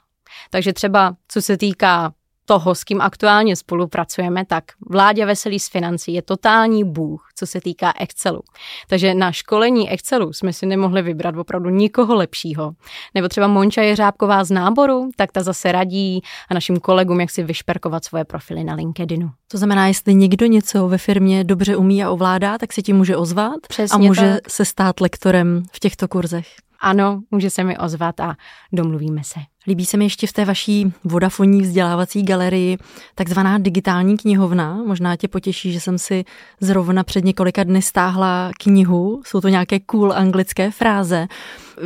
Takže 0.50 0.74
třeba 0.74 1.16
co 1.28 1.42
se 1.42 1.58
týká 1.58 2.14
toho, 2.50 2.76
s 2.76 2.84
kým 2.84 3.02
aktuálně 3.02 3.56
spolupracujeme, 3.56 4.46
tak 4.46 4.64
Vládě 4.90 5.26
Veselý 5.26 5.60
z 5.60 5.70
financí 5.70 6.14
je 6.14 6.22
totální 6.22 6.84
bůh, 6.84 7.30
co 7.36 7.48
se 7.48 7.62
týká 7.62 7.94
Excelu. 8.00 8.42
Takže 8.88 9.14
na 9.14 9.32
školení 9.32 9.90
Excelu 9.90 10.34
jsme 10.34 10.54
si 10.54 10.66
nemohli 10.66 11.02
vybrat 11.02 11.36
opravdu 11.36 11.70
nikoho 11.70 12.16
lepšího. 12.16 12.72
Nebo 13.16 13.28
třeba 13.28 13.48
Monča 13.48 13.82
Jeřábková 13.82 14.44
z 14.44 14.52
náboru, 14.52 15.10
tak 15.16 15.32
ta 15.32 15.44
zase 15.44 15.72
radí 15.72 16.22
a 16.50 16.54
našim 16.54 16.80
kolegům, 16.80 17.20
jak 17.20 17.30
si 17.30 17.44
vyšperkovat 17.44 18.06
svoje 18.06 18.26
profily 18.26 18.64
na 18.64 18.74
LinkedInu. 18.74 19.32
To 19.48 19.58
znamená, 19.58 19.88
jestli 19.88 20.16
někdo 20.16 20.46
něco 20.46 20.88
ve 20.88 20.98
firmě 20.98 21.44
dobře 21.44 21.76
umí 21.76 22.04
a 22.04 22.10
ovládá, 22.10 22.58
tak 22.58 22.74
se 22.74 22.82
ti 22.82 22.94
může 22.94 23.18
ozvat 23.18 23.56
Přesně 23.68 23.96
a 23.96 23.98
může 23.98 24.34
tak. 24.44 24.52
se 24.52 24.66
stát 24.66 25.02
lektorem 25.02 25.64
v 25.72 25.80
těchto 25.80 26.08
kurzech. 26.08 26.48
Ano, 26.82 27.22
může 27.32 27.50
se 27.50 27.64
mi 27.64 27.78
ozvat 27.78 28.20
a 28.20 28.36
domluvíme 28.74 29.24
se. 29.24 29.40
Líbí 29.70 29.86
se 29.86 29.98
mi 29.98 30.06
ještě 30.06 30.28
v 30.28 30.34
té 30.34 30.46
vaší 30.46 30.94
vodafonní 31.04 31.62
vzdělávací 31.62 32.24
galerii 32.24 32.78
takzvaná 33.16 33.58
digitální 33.58 34.18
knihovna. 34.18 34.84
Možná 34.88 35.16
tě 35.16 35.28
potěší, 35.28 35.74
že 35.74 35.80
jsem 35.80 35.98
si 35.98 36.26
zrovna 36.60 37.04
před 37.04 37.26
několika 37.26 37.64
dny 37.64 37.82
stáhla 37.82 38.52
knihu. 38.60 39.22
Jsou 39.26 39.42
to 39.42 39.48
nějaké 39.48 39.80
cool 39.80 40.14
anglické 40.14 40.72
fráze. 40.72 41.28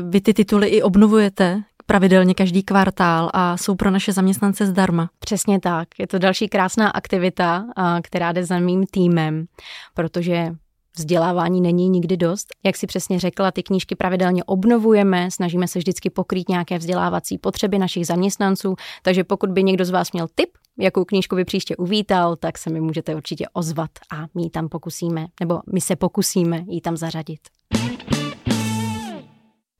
Vy 0.09 0.21
ty 0.21 0.33
tituly 0.33 0.67
i 0.67 0.81
obnovujete 0.81 1.63
pravidelně 1.85 2.33
každý 2.33 2.63
kvartál 2.63 3.29
a 3.33 3.57
jsou 3.57 3.75
pro 3.75 3.91
naše 3.91 4.13
zaměstnance 4.13 4.65
zdarma. 4.65 5.09
Přesně 5.19 5.59
tak. 5.59 5.87
Je 5.99 6.07
to 6.07 6.19
další 6.19 6.47
krásná 6.47 6.89
aktivita, 6.89 7.65
která 8.03 8.31
jde 8.31 8.45
za 8.45 8.59
mým 8.59 8.85
týmem, 8.91 9.45
protože 9.93 10.55
Vzdělávání 10.97 11.61
není 11.61 11.89
nikdy 11.89 12.17
dost. 12.17 12.47
Jak 12.63 12.77
si 12.77 12.87
přesně 12.87 13.19
řekla, 13.19 13.51
ty 13.51 13.63
knížky 13.63 13.95
pravidelně 13.95 14.43
obnovujeme, 14.43 15.31
snažíme 15.31 15.67
se 15.67 15.79
vždycky 15.79 16.09
pokrýt 16.09 16.49
nějaké 16.49 16.77
vzdělávací 16.77 17.37
potřeby 17.37 17.79
našich 17.79 18.07
zaměstnanců, 18.07 18.75
takže 19.01 19.23
pokud 19.23 19.49
by 19.49 19.63
někdo 19.63 19.85
z 19.85 19.89
vás 19.89 20.11
měl 20.11 20.27
tip, 20.35 20.49
jakou 20.79 21.05
knížku 21.05 21.35
by 21.35 21.45
příště 21.45 21.75
uvítal, 21.75 22.35
tak 22.35 22.57
se 22.57 22.69
mi 22.69 22.81
můžete 22.81 23.15
určitě 23.15 23.45
ozvat 23.53 23.89
a 24.11 24.25
my 24.35 24.43
ji 24.43 24.49
tam 24.49 24.69
pokusíme, 24.69 25.27
nebo 25.39 25.59
my 25.73 25.81
se 25.81 25.95
pokusíme 25.95 26.63
ji 26.67 26.81
tam 26.81 26.97
zařadit. 26.97 27.39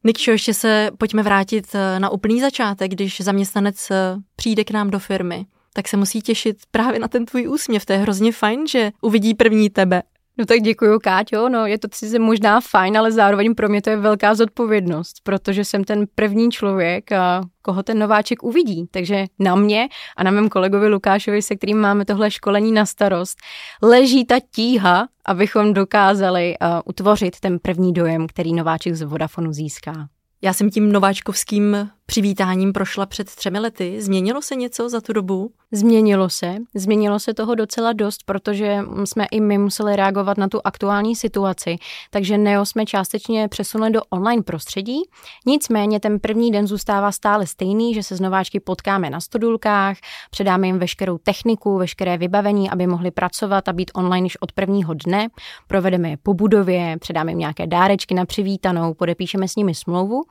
Nikčo, 0.03 0.31
ještě 0.31 0.53
se 0.53 0.89
pojďme 0.97 1.23
vrátit 1.23 1.67
eh, 1.75 1.99
na 1.99 2.09
úplný 2.09 2.41
začátek, 2.41 2.91
když 2.91 3.21
zaměstnanec 3.21 3.91
eh, 3.91 4.15
přijde 4.35 4.63
k 4.63 4.71
nám 4.71 4.89
do 4.89 4.99
firmy 4.99 5.45
tak 5.73 5.87
se 5.87 5.97
musí 5.97 6.21
těšit 6.21 6.57
právě 6.71 6.99
na 6.99 7.07
ten 7.07 7.25
tvůj 7.25 7.47
úsměv. 7.47 7.85
To 7.85 7.93
je 7.93 7.99
hrozně 7.99 8.31
fajn, 8.31 8.67
že 8.67 8.91
uvidí 9.01 9.33
první 9.33 9.69
tebe. 9.69 10.03
No 10.37 10.45
tak 10.45 10.59
děkuju, 10.61 10.99
Káťo. 10.99 11.49
No, 11.49 11.65
je 11.65 11.79
to 11.79 11.87
sice 11.93 12.19
možná 12.19 12.61
fajn, 12.61 12.97
ale 12.97 13.11
zároveň 13.11 13.55
pro 13.55 13.69
mě 13.69 13.81
to 13.81 13.89
je 13.89 13.97
velká 13.97 14.35
zodpovědnost, 14.35 15.13
protože 15.23 15.65
jsem 15.65 15.83
ten 15.83 16.05
první 16.15 16.51
člověk, 16.51 17.09
koho 17.61 17.83
ten 17.83 17.99
nováček 17.99 18.43
uvidí. 18.43 18.87
Takže 18.91 19.25
na 19.39 19.55
mě 19.55 19.87
a 20.17 20.23
na 20.23 20.31
mém 20.31 20.49
kolegovi 20.49 20.87
Lukášovi, 20.87 21.41
se 21.41 21.55
kterým 21.55 21.77
máme 21.77 22.05
tohle 22.05 22.31
školení 22.31 22.71
na 22.71 22.85
starost, 22.85 23.37
leží 23.81 24.25
ta 24.25 24.35
tíha, 24.55 25.07
abychom 25.25 25.73
dokázali 25.73 26.55
utvořit 26.85 27.39
ten 27.39 27.59
první 27.59 27.93
dojem, 27.93 28.27
který 28.27 28.53
nováček 28.53 28.95
z 28.95 29.01
Vodafonu 29.01 29.53
získá. 29.53 30.07
Já 30.41 30.53
jsem 30.53 30.69
tím 30.69 30.91
nováčkovským 30.91 31.89
přivítáním 32.05 32.73
prošla 32.73 33.05
před 33.05 33.35
třemi 33.35 33.59
lety. 33.59 34.01
Změnilo 34.01 34.41
se 34.41 34.55
něco 34.55 34.89
za 34.89 35.01
tu 35.01 35.13
dobu? 35.13 35.51
Změnilo 35.71 36.29
se. 36.29 36.55
Změnilo 36.75 37.19
se 37.19 37.33
toho 37.33 37.55
docela 37.55 37.93
dost, 37.93 38.23
protože 38.25 38.79
jsme 39.05 39.25
i 39.25 39.41
my 39.41 39.57
museli 39.57 39.95
reagovat 39.95 40.37
na 40.37 40.47
tu 40.47 40.59
aktuální 40.63 41.15
situaci. 41.15 41.75
Takže 42.09 42.37
Neo 42.37 42.65
jsme 42.65 42.85
částečně 42.85 43.47
přesunuli 43.47 43.91
do 43.91 44.01
online 44.09 44.43
prostředí. 44.43 45.01
Nicméně 45.45 45.99
ten 45.99 46.19
první 46.19 46.51
den 46.51 46.67
zůstává 46.67 47.11
stále 47.11 47.47
stejný, 47.47 47.93
že 47.93 48.03
se 48.03 48.15
s 48.15 48.19
nováčky 48.19 48.59
potkáme 48.59 49.09
na 49.09 49.19
stodulkách, 49.19 49.97
předáme 50.31 50.67
jim 50.67 50.79
veškerou 50.79 51.17
techniku, 51.17 51.77
veškeré 51.77 52.17
vybavení, 52.17 52.69
aby 52.69 52.87
mohli 52.87 53.11
pracovat 53.11 53.67
a 53.67 53.73
být 53.73 53.91
online 53.95 54.25
již 54.25 54.41
od 54.41 54.51
prvního 54.51 54.93
dne. 54.93 55.27
Provedeme 55.67 56.09
je 56.09 56.17
po 56.17 56.33
budově, 56.33 56.97
předáme 56.99 57.31
jim 57.31 57.39
nějaké 57.39 57.67
dárečky 57.67 58.13
na 58.13 58.25
přivítanou, 58.25 58.93
podepíšeme 58.93 59.47
s 59.47 59.55
nimi 59.55 59.75
smlouvu. 59.75 60.23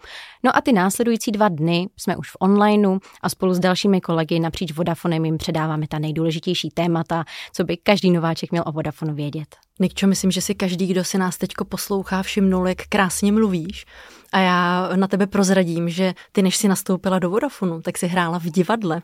No 0.43 0.57
a 0.57 0.61
ty 0.61 0.73
následující 0.73 1.31
dva 1.31 1.49
dny 1.49 1.62
jsme 1.97 2.17
už 2.17 2.31
v 2.31 2.37
onlineu 2.41 2.99
a 3.23 3.29
spolu 3.29 3.55
s 3.55 3.59
dalšími 3.59 4.01
kolegy 4.01 4.41
napříč 4.41 4.73
Vodafonem 4.73 5.25
jim 5.25 5.39
předáváme 5.39 5.87
ta 5.89 5.99
nejdůležitější 5.99 6.71
témata, 6.71 7.25
co 7.53 7.65
by 7.65 7.77
každý 7.77 8.11
nováček 8.11 8.51
měl 8.51 8.65
o 8.67 8.73
Vodafonu 8.73 9.15
vědět. 9.15 9.57
Nikčo, 9.81 10.07
myslím, 10.07 10.31
že 10.31 10.41
si 10.41 10.55
každý, 10.55 10.87
kdo 10.87 11.05
si 11.05 11.19
nás 11.19 11.39
teďko 11.39 11.65
poslouchá, 11.65 12.23
všimnul, 12.23 12.69
jak 12.69 12.79
krásně 12.89 13.33
mluvíš. 13.33 13.85
A 14.33 14.39
já 14.39 14.91
na 14.97 15.09
tebe 15.09 15.27
prozradím, 15.27 15.89
že 15.89 16.15
ty, 16.33 16.43
než 16.43 16.57
si 16.57 16.69
nastoupila 16.69 17.19
do 17.19 17.31
Vodafonu, 17.31 17.83
tak 17.83 17.99
si 17.99 18.07
hrála 18.07 18.39
v 18.39 18.45
divadle. 18.45 19.03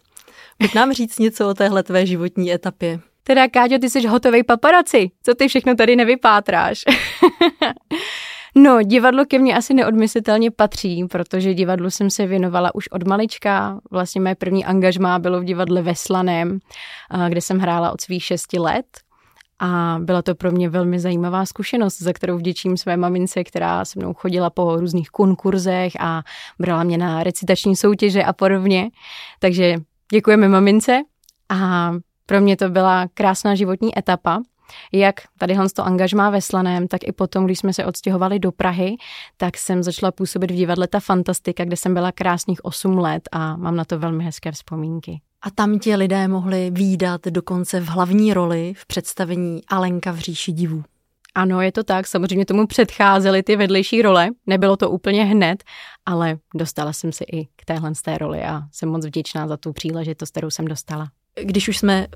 Pojď 0.59 0.75
nám 0.75 0.93
říct 0.93 1.19
něco 1.19 1.49
o 1.49 1.55
téhle 1.55 1.83
tvé 1.83 2.07
životní 2.07 2.53
etapě. 2.53 3.01
Teda, 3.23 3.49
Káťo, 3.49 3.79
ty 3.79 3.91
jsi 3.91 4.07
hotový 4.07 4.45
paparaci. 4.45 5.11
Co 5.23 5.35
ty 5.35 5.49
všechno 5.49 5.75
tady 5.75 5.97
nevypátráš? 5.97 6.85
No, 8.57 8.83
divadlo 8.83 9.25
ke 9.25 9.39
mně 9.39 9.57
asi 9.57 9.75
neodmyslitelně 9.75 10.51
patří, 10.51 11.05
protože 11.05 11.55
divadlu 11.55 11.91
jsem 11.91 12.11
se 12.11 12.27
věnovala 12.27 12.75
už 12.75 12.89
od 12.89 13.07
malička. 13.07 13.81
Vlastně 13.91 14.21
moje 14.21 14.35
první 14.35 14.65
angažmá 14.65 15.19
bylo 15.19 15.41
v 15.41 15.45
divadle 15.45 15.83
ve 15.83 15.95
Slaném, 15.95 16.59
kde 17.29 17.41
jsem 17.41 17.59
hrála 17.59 17.93
od 17.93 18.01
svých 18.01 18.25
šesti 18.25 18.59
let. 18.59 18.87
A 19.61 19.99
byla 20.01 20.23
to 20.23 20.35
pro 20.35 20.51
mě 20.51 20.69
velmi 20.69 21.01
zajímavá 21.01 21.47
zkušenost, 21.47 22.03
za 22.03 22.13
kterou 22.13 22.39
vděčím 22.39 22.77
své 22.77 22.97
mamince, 22.97 23.45
která 23.45 23.85
se 23.85 23.99
mnou 23.99 24.15
chodila 24.15 24.51
po 24.51 24.77
různých 24.77 25.11
konkurzech 25.11 25.93
a 26.01 26.23
brala 26.59 26.83
mě 26.83 26.99
na 26.99 27.23
recitační 27.23 27.77
soutěže 27.77 28.25
a 28.25 28.33
podobně. 28.33 28.91
Takže 29.39 29.77
děkujeme 30.13 30.49
mamince 30.49 31.03
a 31.49 31.93
pro 32.27 32.41
mě 32.41 32.57
to 32.57 32.69
byla 32.69 33.07
krásná 33.15 33.55
životní 33.55 33.99
etapa 33.99 34.41
jak 34.93 35.15
tady 35.39 35.57
to 35.77 35.87
angažmá 35.87 36.31
ve 36.31 36.41
Slaném, 36.41 36.89
tak 36.89 37.01
i 37.05 37.13
potom, 37.13 37.45
když 37.45 37.59
jsme 37.59 37.73
se 37.73 37.85
odstěhovali 37.85 38.39
do 38.39 38.53
Prahy, 38.53 38.97
tak 39.37 39.57
jsem 39.57 39.83
začala 39.83 40.13
působit 40.13 40.51
v 40.51 40.55
divadle 40.55 40.89
Ta 40.89 41.01
Fantastika, 41.01 41.65
kde 41.65 41.77
jsem 41.77 41.95
byla 41.95 42.13
krásných 42.13 42.65
8 42.65 42.99
let 42.99 43.29
a 43.33 43.57
mám 43.57 43.77
na 43.77 43.85
to 43.85 43.99
velmi 43.99 44.25
hezké 44.25 44.53
vzpomínky. 44.53 45.21
A 45.43 45.51
tam 45.51 45.79
tě 45.79 45.97
lidé 45.97 46.29
mohli 46.29 46.71
výdat 46.71 47.21
dokonce 47.25 47.81
v 47.81 47.87
hlavní 47.87 48.35
roli 48.35 48.75
v 48.77 48.87
představení 48.87 49.61
Alenka 49.69 50.13
v 50.13 50.19
říši 50.19 50.53
divů. 50.53 50.85
Ano, 51.35 51.61
je 51.61 51.73
to 51.73 51.85
tak, 51.85 52.07
samozřejmě 52.07 52.47
tomu 52.47 52.67
předcházely 52.67 53.43
ty 53.43 53.57
vedlejší 53.57 54.03
role, 54.03 54.29
nebylo 54.47 54.77
to 54.77 54.91
úplně 54.91 55.25
hned, 55.25 55.65
ale 56.07 56.39
dostala 56.55 56.93
jsem 56.93 57.13
si 57.13 57.25
i 57.25 57.47
k 57.57 57.65
téhle 57.65 57.95
z 57.95 58.03
té 58.03 58.19
roli 58.19 58.43
a 58.43 58.63
jsem 58.73 58.89
moc 58.89 59.07
vděčná 59.07 59.49
za 59.49 59.57
tu 59.57 59.73
příležitost, 59.73 60.31
kterou 60.31 60.51
jsem 60.51 60.65
dostala. 60.65 61.11
Když 61.43 61.69
už 61.69 61.79
jsme 61.79 62.07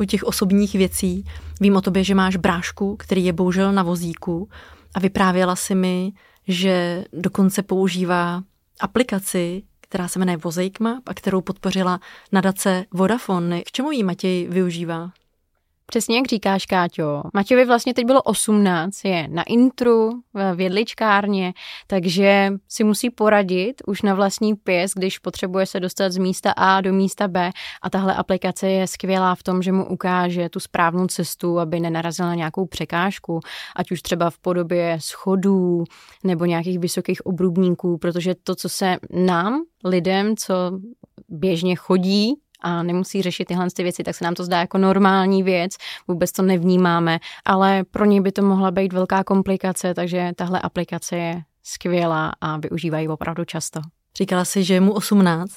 u 0.00 0.04
těch 0.04 0.24
osobních 0.24 0.72
věcí, 0.72 1.24
vím 1.60 1.76
o 1.76 1.80
tobě, 1.80 2.04
že 2.04 2.14
máš 2.14 2.36
brášku, 2.36 2.96
který 2.96 3.24
je 3.24 3.32
bohužel 3.32 3.72
na 3.72 3.82
vozíku 3.82 4.48
a 4.94 5.00
vyprávěla 5.00 5.56
si 5.56 5.74
mi, 5.74 6.12
že 6.48 7.04
dokonce 7.12 7.62
používá 7.62 8.42
aplikaci, 8.80 9.62
která 9.80 10.08
se 10.08 10.18
jmenuje 10.18 10.36
Vozejkma 10.36 11.00
a 11.06 11.14
kterou 11.14 11.40
podpořila 11.40 12.00
nadace 12.32 12.84
Vodafone. 12.94 13.62
K 13.62 13.72
čemu 13.72 13.90
ji 13.92 14.02
Matěj 14.02 14.48
využívá? 14.48 15.10
Přesně 15.86 16.16
jak 16.16 16.26
říkáš, 16.26 16.66
Káťo. 16.66 17.22
Maťovi 17.34 17.64
vlastně 17.64 17.94
teď 17.94 18.06
bylo 18.06 18.22
18, 18.22 19.04
je 19.04 19.28
na 19.28 19.42
intru, 19.42 20.10
v 20.54 20.60
jedličkárně, 20.60 21.52
takže 21.86 22.52
si 22.68 22.84
musí 22.84 23.10
poradit 23.10 23.82
už 23.86 24.02
na 24.02 24.14
vlastní 24.14 24.54
pěs, 24.54 24.92
když 24.96 25.18
potřebuje 25.18 25.66
se 25.66 25.80
dostat 25.80 26.12
z 26.12 26.18
místa 26.18 26.52
A 26.56 26.80
do 26.80 26.92
místa 26.92 27.28
B 27.28 27.50
a 27.82 27.90
tahle 27.90 28.14
aplikace 28.14 28.68
je 28.68 28.86
skvělá 28.86 29.34
v 29.34 29.42
tom, 29.42 29.62
že 29.62 29.72
mu 29.72 29.88
ukáže 29.88 30.48
tu 30.48 30.60
správnou 30.60 31.06
cestu, 31.06 31.58
aby 31.58 31.80
nenarazil 31.80 32.26
na 32.26 32.34
nějakou 32.34 32.66
překážku, 32.66 33.40
ať 33.76 33.90
už 33.90 34.02
třeba 34.02 34.30
v 34.30 34.38
podobě 34.38 34.98
schodů 35.00 35.84
nebo 36.24 36.44
nějakých 36.44 36.78
vysokých 36.78 37.26
obrubníků, 37.26 37.98
protože 37.98 38.34
to, 38.34 38.54
co 38.54 38.68
se 38.68 38.96
nám, 39.12 39.62
lidem, 39.84 40.36
co 40.36 40.54
běžně 41.28 41.76
chodí 41.76 42.34
a 42.60 42.82
nemusí 42.82 43.22
řešit 43.22 43.44
tyhle 43.44 43.66
ty 43.70 43.82
věci, 43.82 44.02
tak 44.02 44.16
se 44.16 44.24
nám 44.24 44.34
to 44.34 44.44
zdá 44.44 44.60
jako 44.60 44.78
normální 44.78 45.42
věc, 45.42 45.72
vůbec 46.08 46.32
to 46.32 46.42
nevnímáme, 46.42 47.18
ale 47.44 47.84
pro 47.90 48.04
ně 48.04 48.20
by 48.20 48.32
to 48.32 48.42
mohla 48.42 48.70
být 48.70 48.92
velká 48.92 49.24
komplikace, 49.24 49.94
takže 49.94 50.32
tahle 50.36 50.60
aplikace 50.60 51.16
je 51.16 51.42
skvělá 51.62 52.32
a 52.40 52.56
využívají 52.56 53.08
opravdu 53.08 53.44
často. 53.44 53.80
Říkala 54.18 54.44
si, 54.44 54.64
že 54.64 54.74
je 54.74 54.80
mu 54.80 54.92
18. 54.92 55.52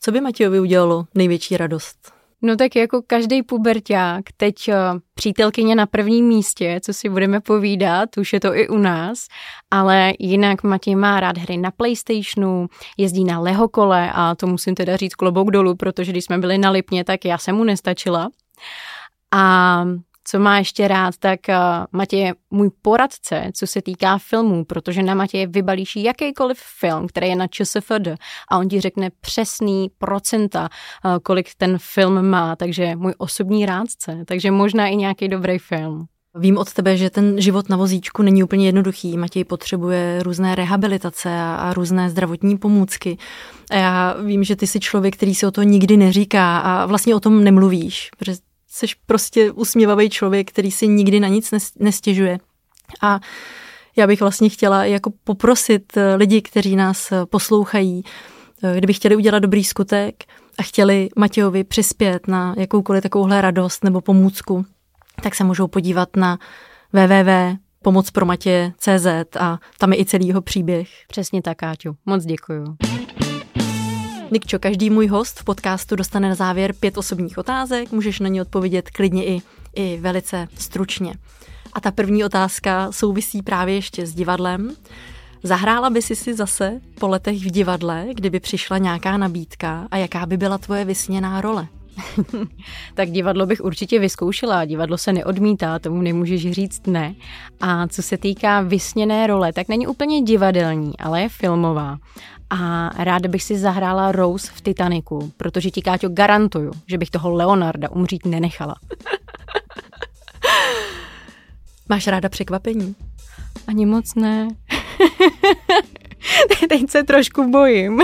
Co 0.00 0.12
by 0.12 0.20
Matějovi 0.20 0.60
udělalo 0.60 1.06
největší 1.14 1.56
radost? 1.56 2.21
No 2.44 2.56
tak 2.56 2.76
jako 2.76 3.02
každý 3.06 3.42
puberták, 3.42 4.24
teď 4.36 4.68
uh, 4.68 4.74
přítelkyně 5.14 5.74
na 5.74 5.86
prvním 5.86 6.26
místě, 6.26 6.80
co 6.82 6.92
si 6.92 7.08
budeme 7.08 7.40
povídat, 7.40 8.16
už 8.16 8.32
je 8.32 8.40
to 8.40 8.54
i 8.54 8.68
u 8.68 8.78
nás, 8.78 9.26
ale 9.70 10.12
jinak 10.18 10.62
Matěj 10.62 10.94
má 10.94 11.20
rád 11.20 11.38
hry 11.38 11.56
na 11.56 11.70
Playstationu, 11.70 12.68
jezdí 12.96 13.24
na 13.24 13.40
lehokole 13.40 14.12
a 14.14 14.34
to 14.34 14.46
musím 14.46 14.74
teda 14.74 14.96
říct 14.96 15.14
klobouk 15.14 15.50
dolů, 15.50 15.76
protože 15.76 16.12
když 16.12 16.24
jsme 16.24 16.38
byli 16.38 16.58
na 16.58 16.70
Lipně, 16.70 17.04
tak 17.04 17.24
já 17.24 17.38
jsem 17.38 17.56
mu 17.56 17.64
nestačila. 17.64 18.28
A 19.34 19.84
co 20.24 20.38
má 20.38 20.58
ještě 20.58 20.88
rád, 20.88 21.16
tak 21.18 21.40
uh, 21.48 21.54
Matěj 21.92 22.20
je 22.20 22.34
můj 22.50 22.70
poradce, 22.82 23.50
co 23.54 23.66
se 23.66 23.82
týká 23.82 24.18
filmů, 24.18 24.64
protože 24.64 25.02
na 25.02 25.14
Matěje 25.14 25.46
vybalíš 25.46 25.96
jakýkoliv 25.96 26.58
film, 26.58 27.06
který 27.06 27.28
je 27.28 27.36
na 27.36 27.46
ČSFD 27.46 28.08
a 28.48 28.58
on 28.58 28.68
ti 28.68 28.80
řekne 28.80 29.10
přesný 29.20 29.90
procenta, 29.98 30.68
uh, 31.04 31.18
kolik 31.22 31.54
ten 31.54 31.76
film 31.80 32.22
má, 32.26 32.56
takže 32.56 32.96
můj 32.96 33.14
osobní 33.18 33.66
rádce, 33.66 34.24
takže 34.26 34.50
možná 34.50 34.86
i 34.86 34.96
nějaký 34.96 35.28
dobrý 35.28 35.58
film. 35.58 36.06
Vím 36.38 36.58
od 36.58 36.72
tebe, 36.72 36.96
že 36.96 37.10
ten 37.10 37.40
život 37.40 37.68
na 37.68 37.76
vozíčku 37.76 38.22
není 38.22 38.42
úplně 38.42 38.66
jednoduchý. 38.66 39.18
Matěj 39.18 39.44
potřebuje 39.44 40.22
různé 40.22 40.54
rehabilitace 40.54 41.28
a, 41.28 41.54
a 41.54 41.72
různé 41.72 42.10
zdravotní 42.10 42.58
pomůcky. 42.58 43.18
A 43.70 43.76
já 43.76 44.16
vím, 44.24 44.44
že 44.44 44.56
ty 44.56 44.66
jsi 44.66 44.80
člověk, 44.80 45.16
který 45.16 45.34
si 45.34 45.46
o 45.46 45.50
to 45.50 45.62
nikdy 45.62 45.96
neříká 45.96 46.58
a 46.58 46.86
vlastně 46.86 47.14
o 47.14 47.20
tom 47.20 47.44
nemluvíš, 47.44 48.10
protože 48.18 48.36
jsi 48.72 48.86
prostě 49.06 49.52
usměvavý 49.52 50.10
člověk, 50.10 50.50
který 50.50 50.70
si 50.70 50.88
nikdy 50.88 51.20
na 51.20 51.28
nic 51.28 51.54
nestěžuje. 51.78 52.38
A 53.02 53.20
já 53.96 54.06
bych 54.06 54.20
vlastně 54.20 54.48
chtěla 54.48 54.84
jako 54.84 55.12
poprosit 55.24 55.96
eh, 55.96 56.14
lidi, 56.14 56.42
kteří 56.42 56.76
nás 56.76 57.12
eh, 57.12 57.26
poslouchají, 57.26 58.02
eh, 58.62 58.74
kdyby 58.78 58.92
chtěli 58.92 59.16
udělat 59.16 59.38
dobrý 59.38 59.64
skutek 59.64 60.24
a 60.58 60.62
chtěli 60.62 61.08
Matějovi 61.16 61.64
přispět 61.64 62.28
na 62.28 62.54
jakoukoliv 62.58 63.02
takovouhle 63.02 63.40
radost 63.40 63.84
nebo 63.84 64.00
pomůcku, 64.00 64.64
tak 65.22 65.34
se 65.34 65.44
můžou 65.44 65.68
podívat 65.68 66.16
na 66.16 66.38
www.pomocpromatěje.cz 66.92 69.36
a 69.40 69.58
tam 69.78 69.92
je 69.92 70.00
i 70.00 70.04
celý 70.04 70.26
jeho 70.26 70.42
příběh. 70.42 70.88
Přesně 71.08 71.42
tak, 71.42 71.58
Káťu. 71.58 71.96
Moc 72.06 72.24
děkuju. 72.24 72.76
Nikčo, 74.32 74.58
každý 74.58 74.90
můj 74.90 75.06
host 75.06 75.40
v 75.40 75.44
podcastu 75.44 75.96
dostane 75.96 76.28
na 76.28 76.34
závěr 76.34 76.72
pět 76.80 76.98
osobních 76.98 77.38
otázek, 77.38 77.92
můžeš 77.92 78.20
na 78.20 78.28
ně 78.28 78.42
odpovědět 78.42 78.90
klidně 78.90 79.24
i, 79.24 79.42
i 79.74 79.98
velice 80.00 80.48
stručně. 80.58 81.14
A 81.72 81.80
ta 81.80 81.90
první 81.90 82.24
otázka 82.24 82.92
souvisí 82.92 83.42
právě 83.42 83.74
ještě 83.74 84.06
s 84.06 84.14
divadlem. 84.14 84.76
Zahrála 85.42 85.90
by 85.90 86.02
si 86.02 86.16
si 86.16 86.34
zase 86.34 86.80
po 87.00 87.08
letech 87.08 87.38
v 87.38 87.50
divadle, 87.50 88.06
kdyby 88.14 88.40
přišla 88.40 88.78
nějaká 88.78 89.16
nabídka 89.16 89.88
a 89.90 89.96
jaká 89.96 90.26
by 90.26 90.36
byla 90.36 90.58
tvoje 90.58 90.84
vysněná 90.84 91.40
role? 91.40 91.66
tak 92.94 93.10
divadlo 93.10 93.46
bych 93.46 93.60
určitě 93.60 93.98
vyzkoušela. 93.98 94.64
Divadlo 94.64 94.98
se 94.98 95.12
neodmítá, 95.12 95.78
tomu 95.78 96.02
nemůžeš 96.02 96.52
říct 96.52 96.86
ne. 96.86 97.14
A 97.60 97.88
co 97.88 98.02
se 98.02 98.16
týká 98.16 98.60
vysněné 98.60 99.26
role, 99.26 99.52
tak 99.52 99.68
není 99.68 99.86
úplně 99.86 100.22
divadelní, 100.22 100.98
ale 100.98 101.22
je 101.22 101.28
filmová 101.28 101.98
a 102.52 102.90
ráda 103.04 103.28
bych 103.28 103.42
si 103.42 103.58
zahrála 103.58 104.12
Rose 104.12 104.52
v 104.54 104.60
Titaniku, 104.60 105.32
protože 105.36 105.70
ti, 105.70 105.82
Káťo, 105.82 106.08
garantuju, 106.08 106.72
že 106.86 106.98
bych 106.98 107.10
toho 107.10 107.30
Leonarda 107.30 107.90
umřít 107.90 108.26
nenechala. 108.26 108.74
Máš 111.88 112.06
ráda 112.06 112.28
překvapení? 112.28 112.94
Ani 113.66 113.86
moc 113.86 114.14
ne. 114.14 114.48
Teď 116.68 116.90
se 116.90 117.02
trošku 117.02 117.50
bojím. 117.50 118.00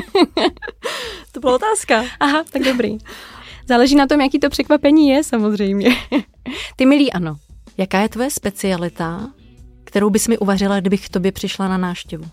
to 1.33 1.41
byla 1.41 1.55
otázka. 1.55 2.05
Aha, 2.21 2.45
tak 2.53 2.63
dobrý. 2.63 2.99
Záleží 3.69 3.95
na 3.95 4.07
tom, 4.07 4.21
jaký 4.21 4.39
to 4.39 4.51
překvapení 4.51 5.09
je, 5.09 5.25
samozřejmě. 5.25 5.97
Ty 6.77 6.87
milí, 6.87 7.13
ano. 7.13 7.37
Jaká 7.77 8.01
je 8.01 8.09
tvoje 8.09 8.31
specialita, 8.31 9.31
kterou 9.85 10.11
bys 10.11 10.29
mi 10.29 10.39
uvařila, 10.39 10.81
kdybych 10.81 11.07
k 11.07 11.13
tobě 11.13 11.33
přišla 11.33 11.69
na 11.69 11.79
náštěvu? 11.79 12.25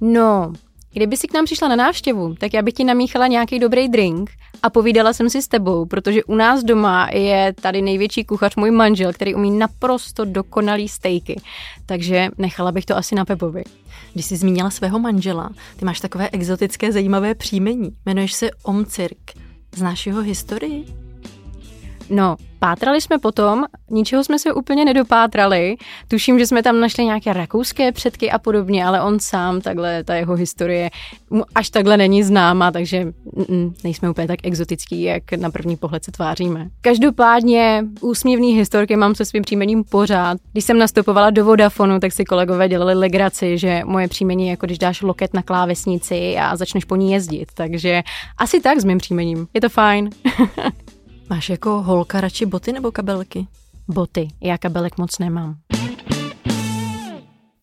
No, 0.00 0.52
Kdyby 0.98 1.16
si 1.16 1.28
k 1.28 1.34
nám 1.34 1.44
přišla 1.44 1.68
na 1.68 1.76
návštěvu, 1.76 2.34
tak 2.34 2.54
já 2.54 2.62
bych 2.62 2.74
ti 2.74 2.84
namíchala 2.84 3.26
nějaký 3.26 3.58
dobrý 3.58 3.88
drink 3.88 4.30
a 4.62 4.70
povídala 4.70 5.12
jsem 5.12 5.30
si 5.30 5.42
s 5.42 5.48
tebou, 5.48 5.86
protože 5.86 6.24
u 6.24 6.34
nás 6.34 6.64
doma 6.64 7.08
je 7.12 7.54
tady 7.60 7.82
největší 7.82 8.24
kuchař 8.24 8.56
můj 8.56 8.70
manžel, 8.70 9.12
který 9.12 9.34
umí 9.34 9.50
naprosto 9.50 10.24
dokonalý 10.24 10.88
stejky. 10.88 11.40
Takže 11.86 12.28
nechala 12.38 12.72
bych 12.72 12.84
to 12.84 12.96
asi 12.96 13.14
na 13.14 13.24
Pepovi. 13.24 13.64
Když 14.12 14.26
jsi 14.26 14.36
zmínila 14.36 14.70
svého 14.70 14.98
manžela, 14.98 15.50
ty 15.76 15.84
máš 15.84 16.00
takové 16.00 16.28
exotické 16.32 16.92
zajímavé 16.92 17.34
příjmení. 17.34 17.90
Jmenuješ 18.06 18.32
se 18.32 18.50
Omcirk. 18.62 19.32
Znáš 19.76 20.06
jeho 20.06 20.22
historii? 20.22 21.07
No, 22.10 22.36
pátrali 22.58 23.00
jsme 23.00 23.18
potom, 23.18 23.64
ničeho 23.90 24.24
jsme 24.24 24.38
se 24.38 24.52
úplně 24.52 24.84
nedopátrali. 24.84 25.76
Tuším, 26.08 26.38
že 26.38 26.46
jsme 26.46 26.62
tam 26.62 26.80
našli 26.80 27.04
nějaké 27.04 27.32
rakouské 27.32 27.92
předky 27.92 28.30
a 28.30 28.38
podobně, 28.38 28.86
ale 28.86 29.02
on 29.02 29.20
sám, 29.20 29.60
takhle, 29.60 30.04
ta 30.04 30.14
jeho 30.14 30.34
historie 30.34 30.90
až 31.54 31.70
takhle 31.70 31.96
není 31.96 32.22
známa, 32.22 32.70
takže 32.70 33.12
nejsme 33.84 34.10
úplně 34.10 34.26
tak 34.26 34.38
exotický, 34.42 35.02
jak 35.02 35.32
na 35.32 35.50
první 35.50 35.76
pohled 35.76 36.04
se 36.04 36.12
tváříme. 36.12 36.68
Každopádně 36.80 37.84
úsměvný 38.00 38.54
historky 38.54 38.96
mám 38.96 39.14
se 39.14 39.24
svým 39.24 39.42
příjmením 39.42 39.84
pořád. 39.84 40.38
Když 40.52 40.64
jsem 40.64 40.78
nastupovala 40.78 41.30
do 41.30 41.44
Vodafonu, 41.44 42.00
tak 42.00 42.12
si 42.12 42.24
kolegové 42.24 42.68
dělali 42.68 42.94
legraci, 42.94 43.58
že 43.58 43.82
moje 43.84 44.08
příjmení 44.08 44.44
je 44.44 44.50
jako 44.50 44.66
když 44.66 44.78
dáš 44.78 45.02
loket 45.02 45.34
na 45.34 45.42
klávesnici 45.42 46.36
a 46.38 46.56
začneš 46.56 46.84
po 46.84 46.96
ní 46.96 47.12
jezdit. 47.12 47.48
Takže 47.54 48.02
asi 48.38 48.60
tak 48.60 48.80
s 48.80 48.84
mým 48.84 48.98
příjmením. 48.98 49.48
Je 49.54 49.60
to 49.60 49.68
fajn. 49.68 50.10
Máš 51.30 51.48
jako 51.48 51.82
holka 51.82 52.20
radši 52.20 52.46
boty 52.46 52.72
nebo 52.72 52.92
kabelky? 52.92 53.46
Boty. 53.88 54.28
Já 54.40 54.58
kabelek 54.58 54.98
moc 54.98 55.18
nemám. 55.18 55.56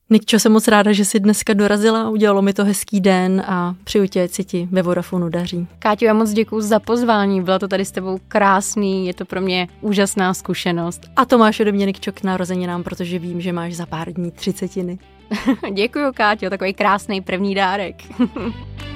Nikčo, 0.09 0.39
jsem 0.39 0.51
moc 0.51 0.67
ráda, 0.67 0.91
že 0.91 1.05
jsi 1.05 1.19
dneska 1.19 1.53
dorazila, 1.53 2.09
udělalo 2.09 2.41
mi 2.41 2.53
to 2.53 2.65
hezký 2.65 2.99
den 2.99 3.43
a 3.47 3.75
přeju 3.83 4.07
tě, 4.07 4.23
ať 4.23 4.45
ti 4.45 4.67
ve 4.71 4.81
Vodafonu 4.81 5.29
daří. 5.29 5.67
Káťo, 5.79 6.05
já 6.05 6.13
moc 6.13 6.31
děkuji 6.31 6.61
za 6.61 6.79
pozvání, 6.79 7.41
bylo 7.41 7.59
to 7.59 7.67
tady 7.67 7.85
s 7.85 7.91
tebou 7.91 8.19
krásný, 8.27 9.07
je 9.07 9.13
to 9.13 9.25
pro 9.25 9.41
mě 9.41 9.67
úžasná 9.81 10.33
zkušenost. 10.33 11.01
A 11.15 11.25
to 11.25 11.37
máš 11.37 11.59
ode 11.59 11.71
mě, 11.71 11.85
Nikčo, 11.85 12.11
k 12.11 12.23
narozeninám, 12.23 12.83
protože 12.83 13.19
vím, 13.19 13.41
že 13.41 13.53
máš 13.53 13.73
za 13.73 13.85
pár 13.85 14.13
dní 14.13 14.31
třicetiny. 14.31 14.99
děkuji, 15.73 16.11
Káťo, 16.13 16.49
takový 16.49 16.73
krásný 16.73 17.21
první 17.21 17.55
dárek. 17.55 17.95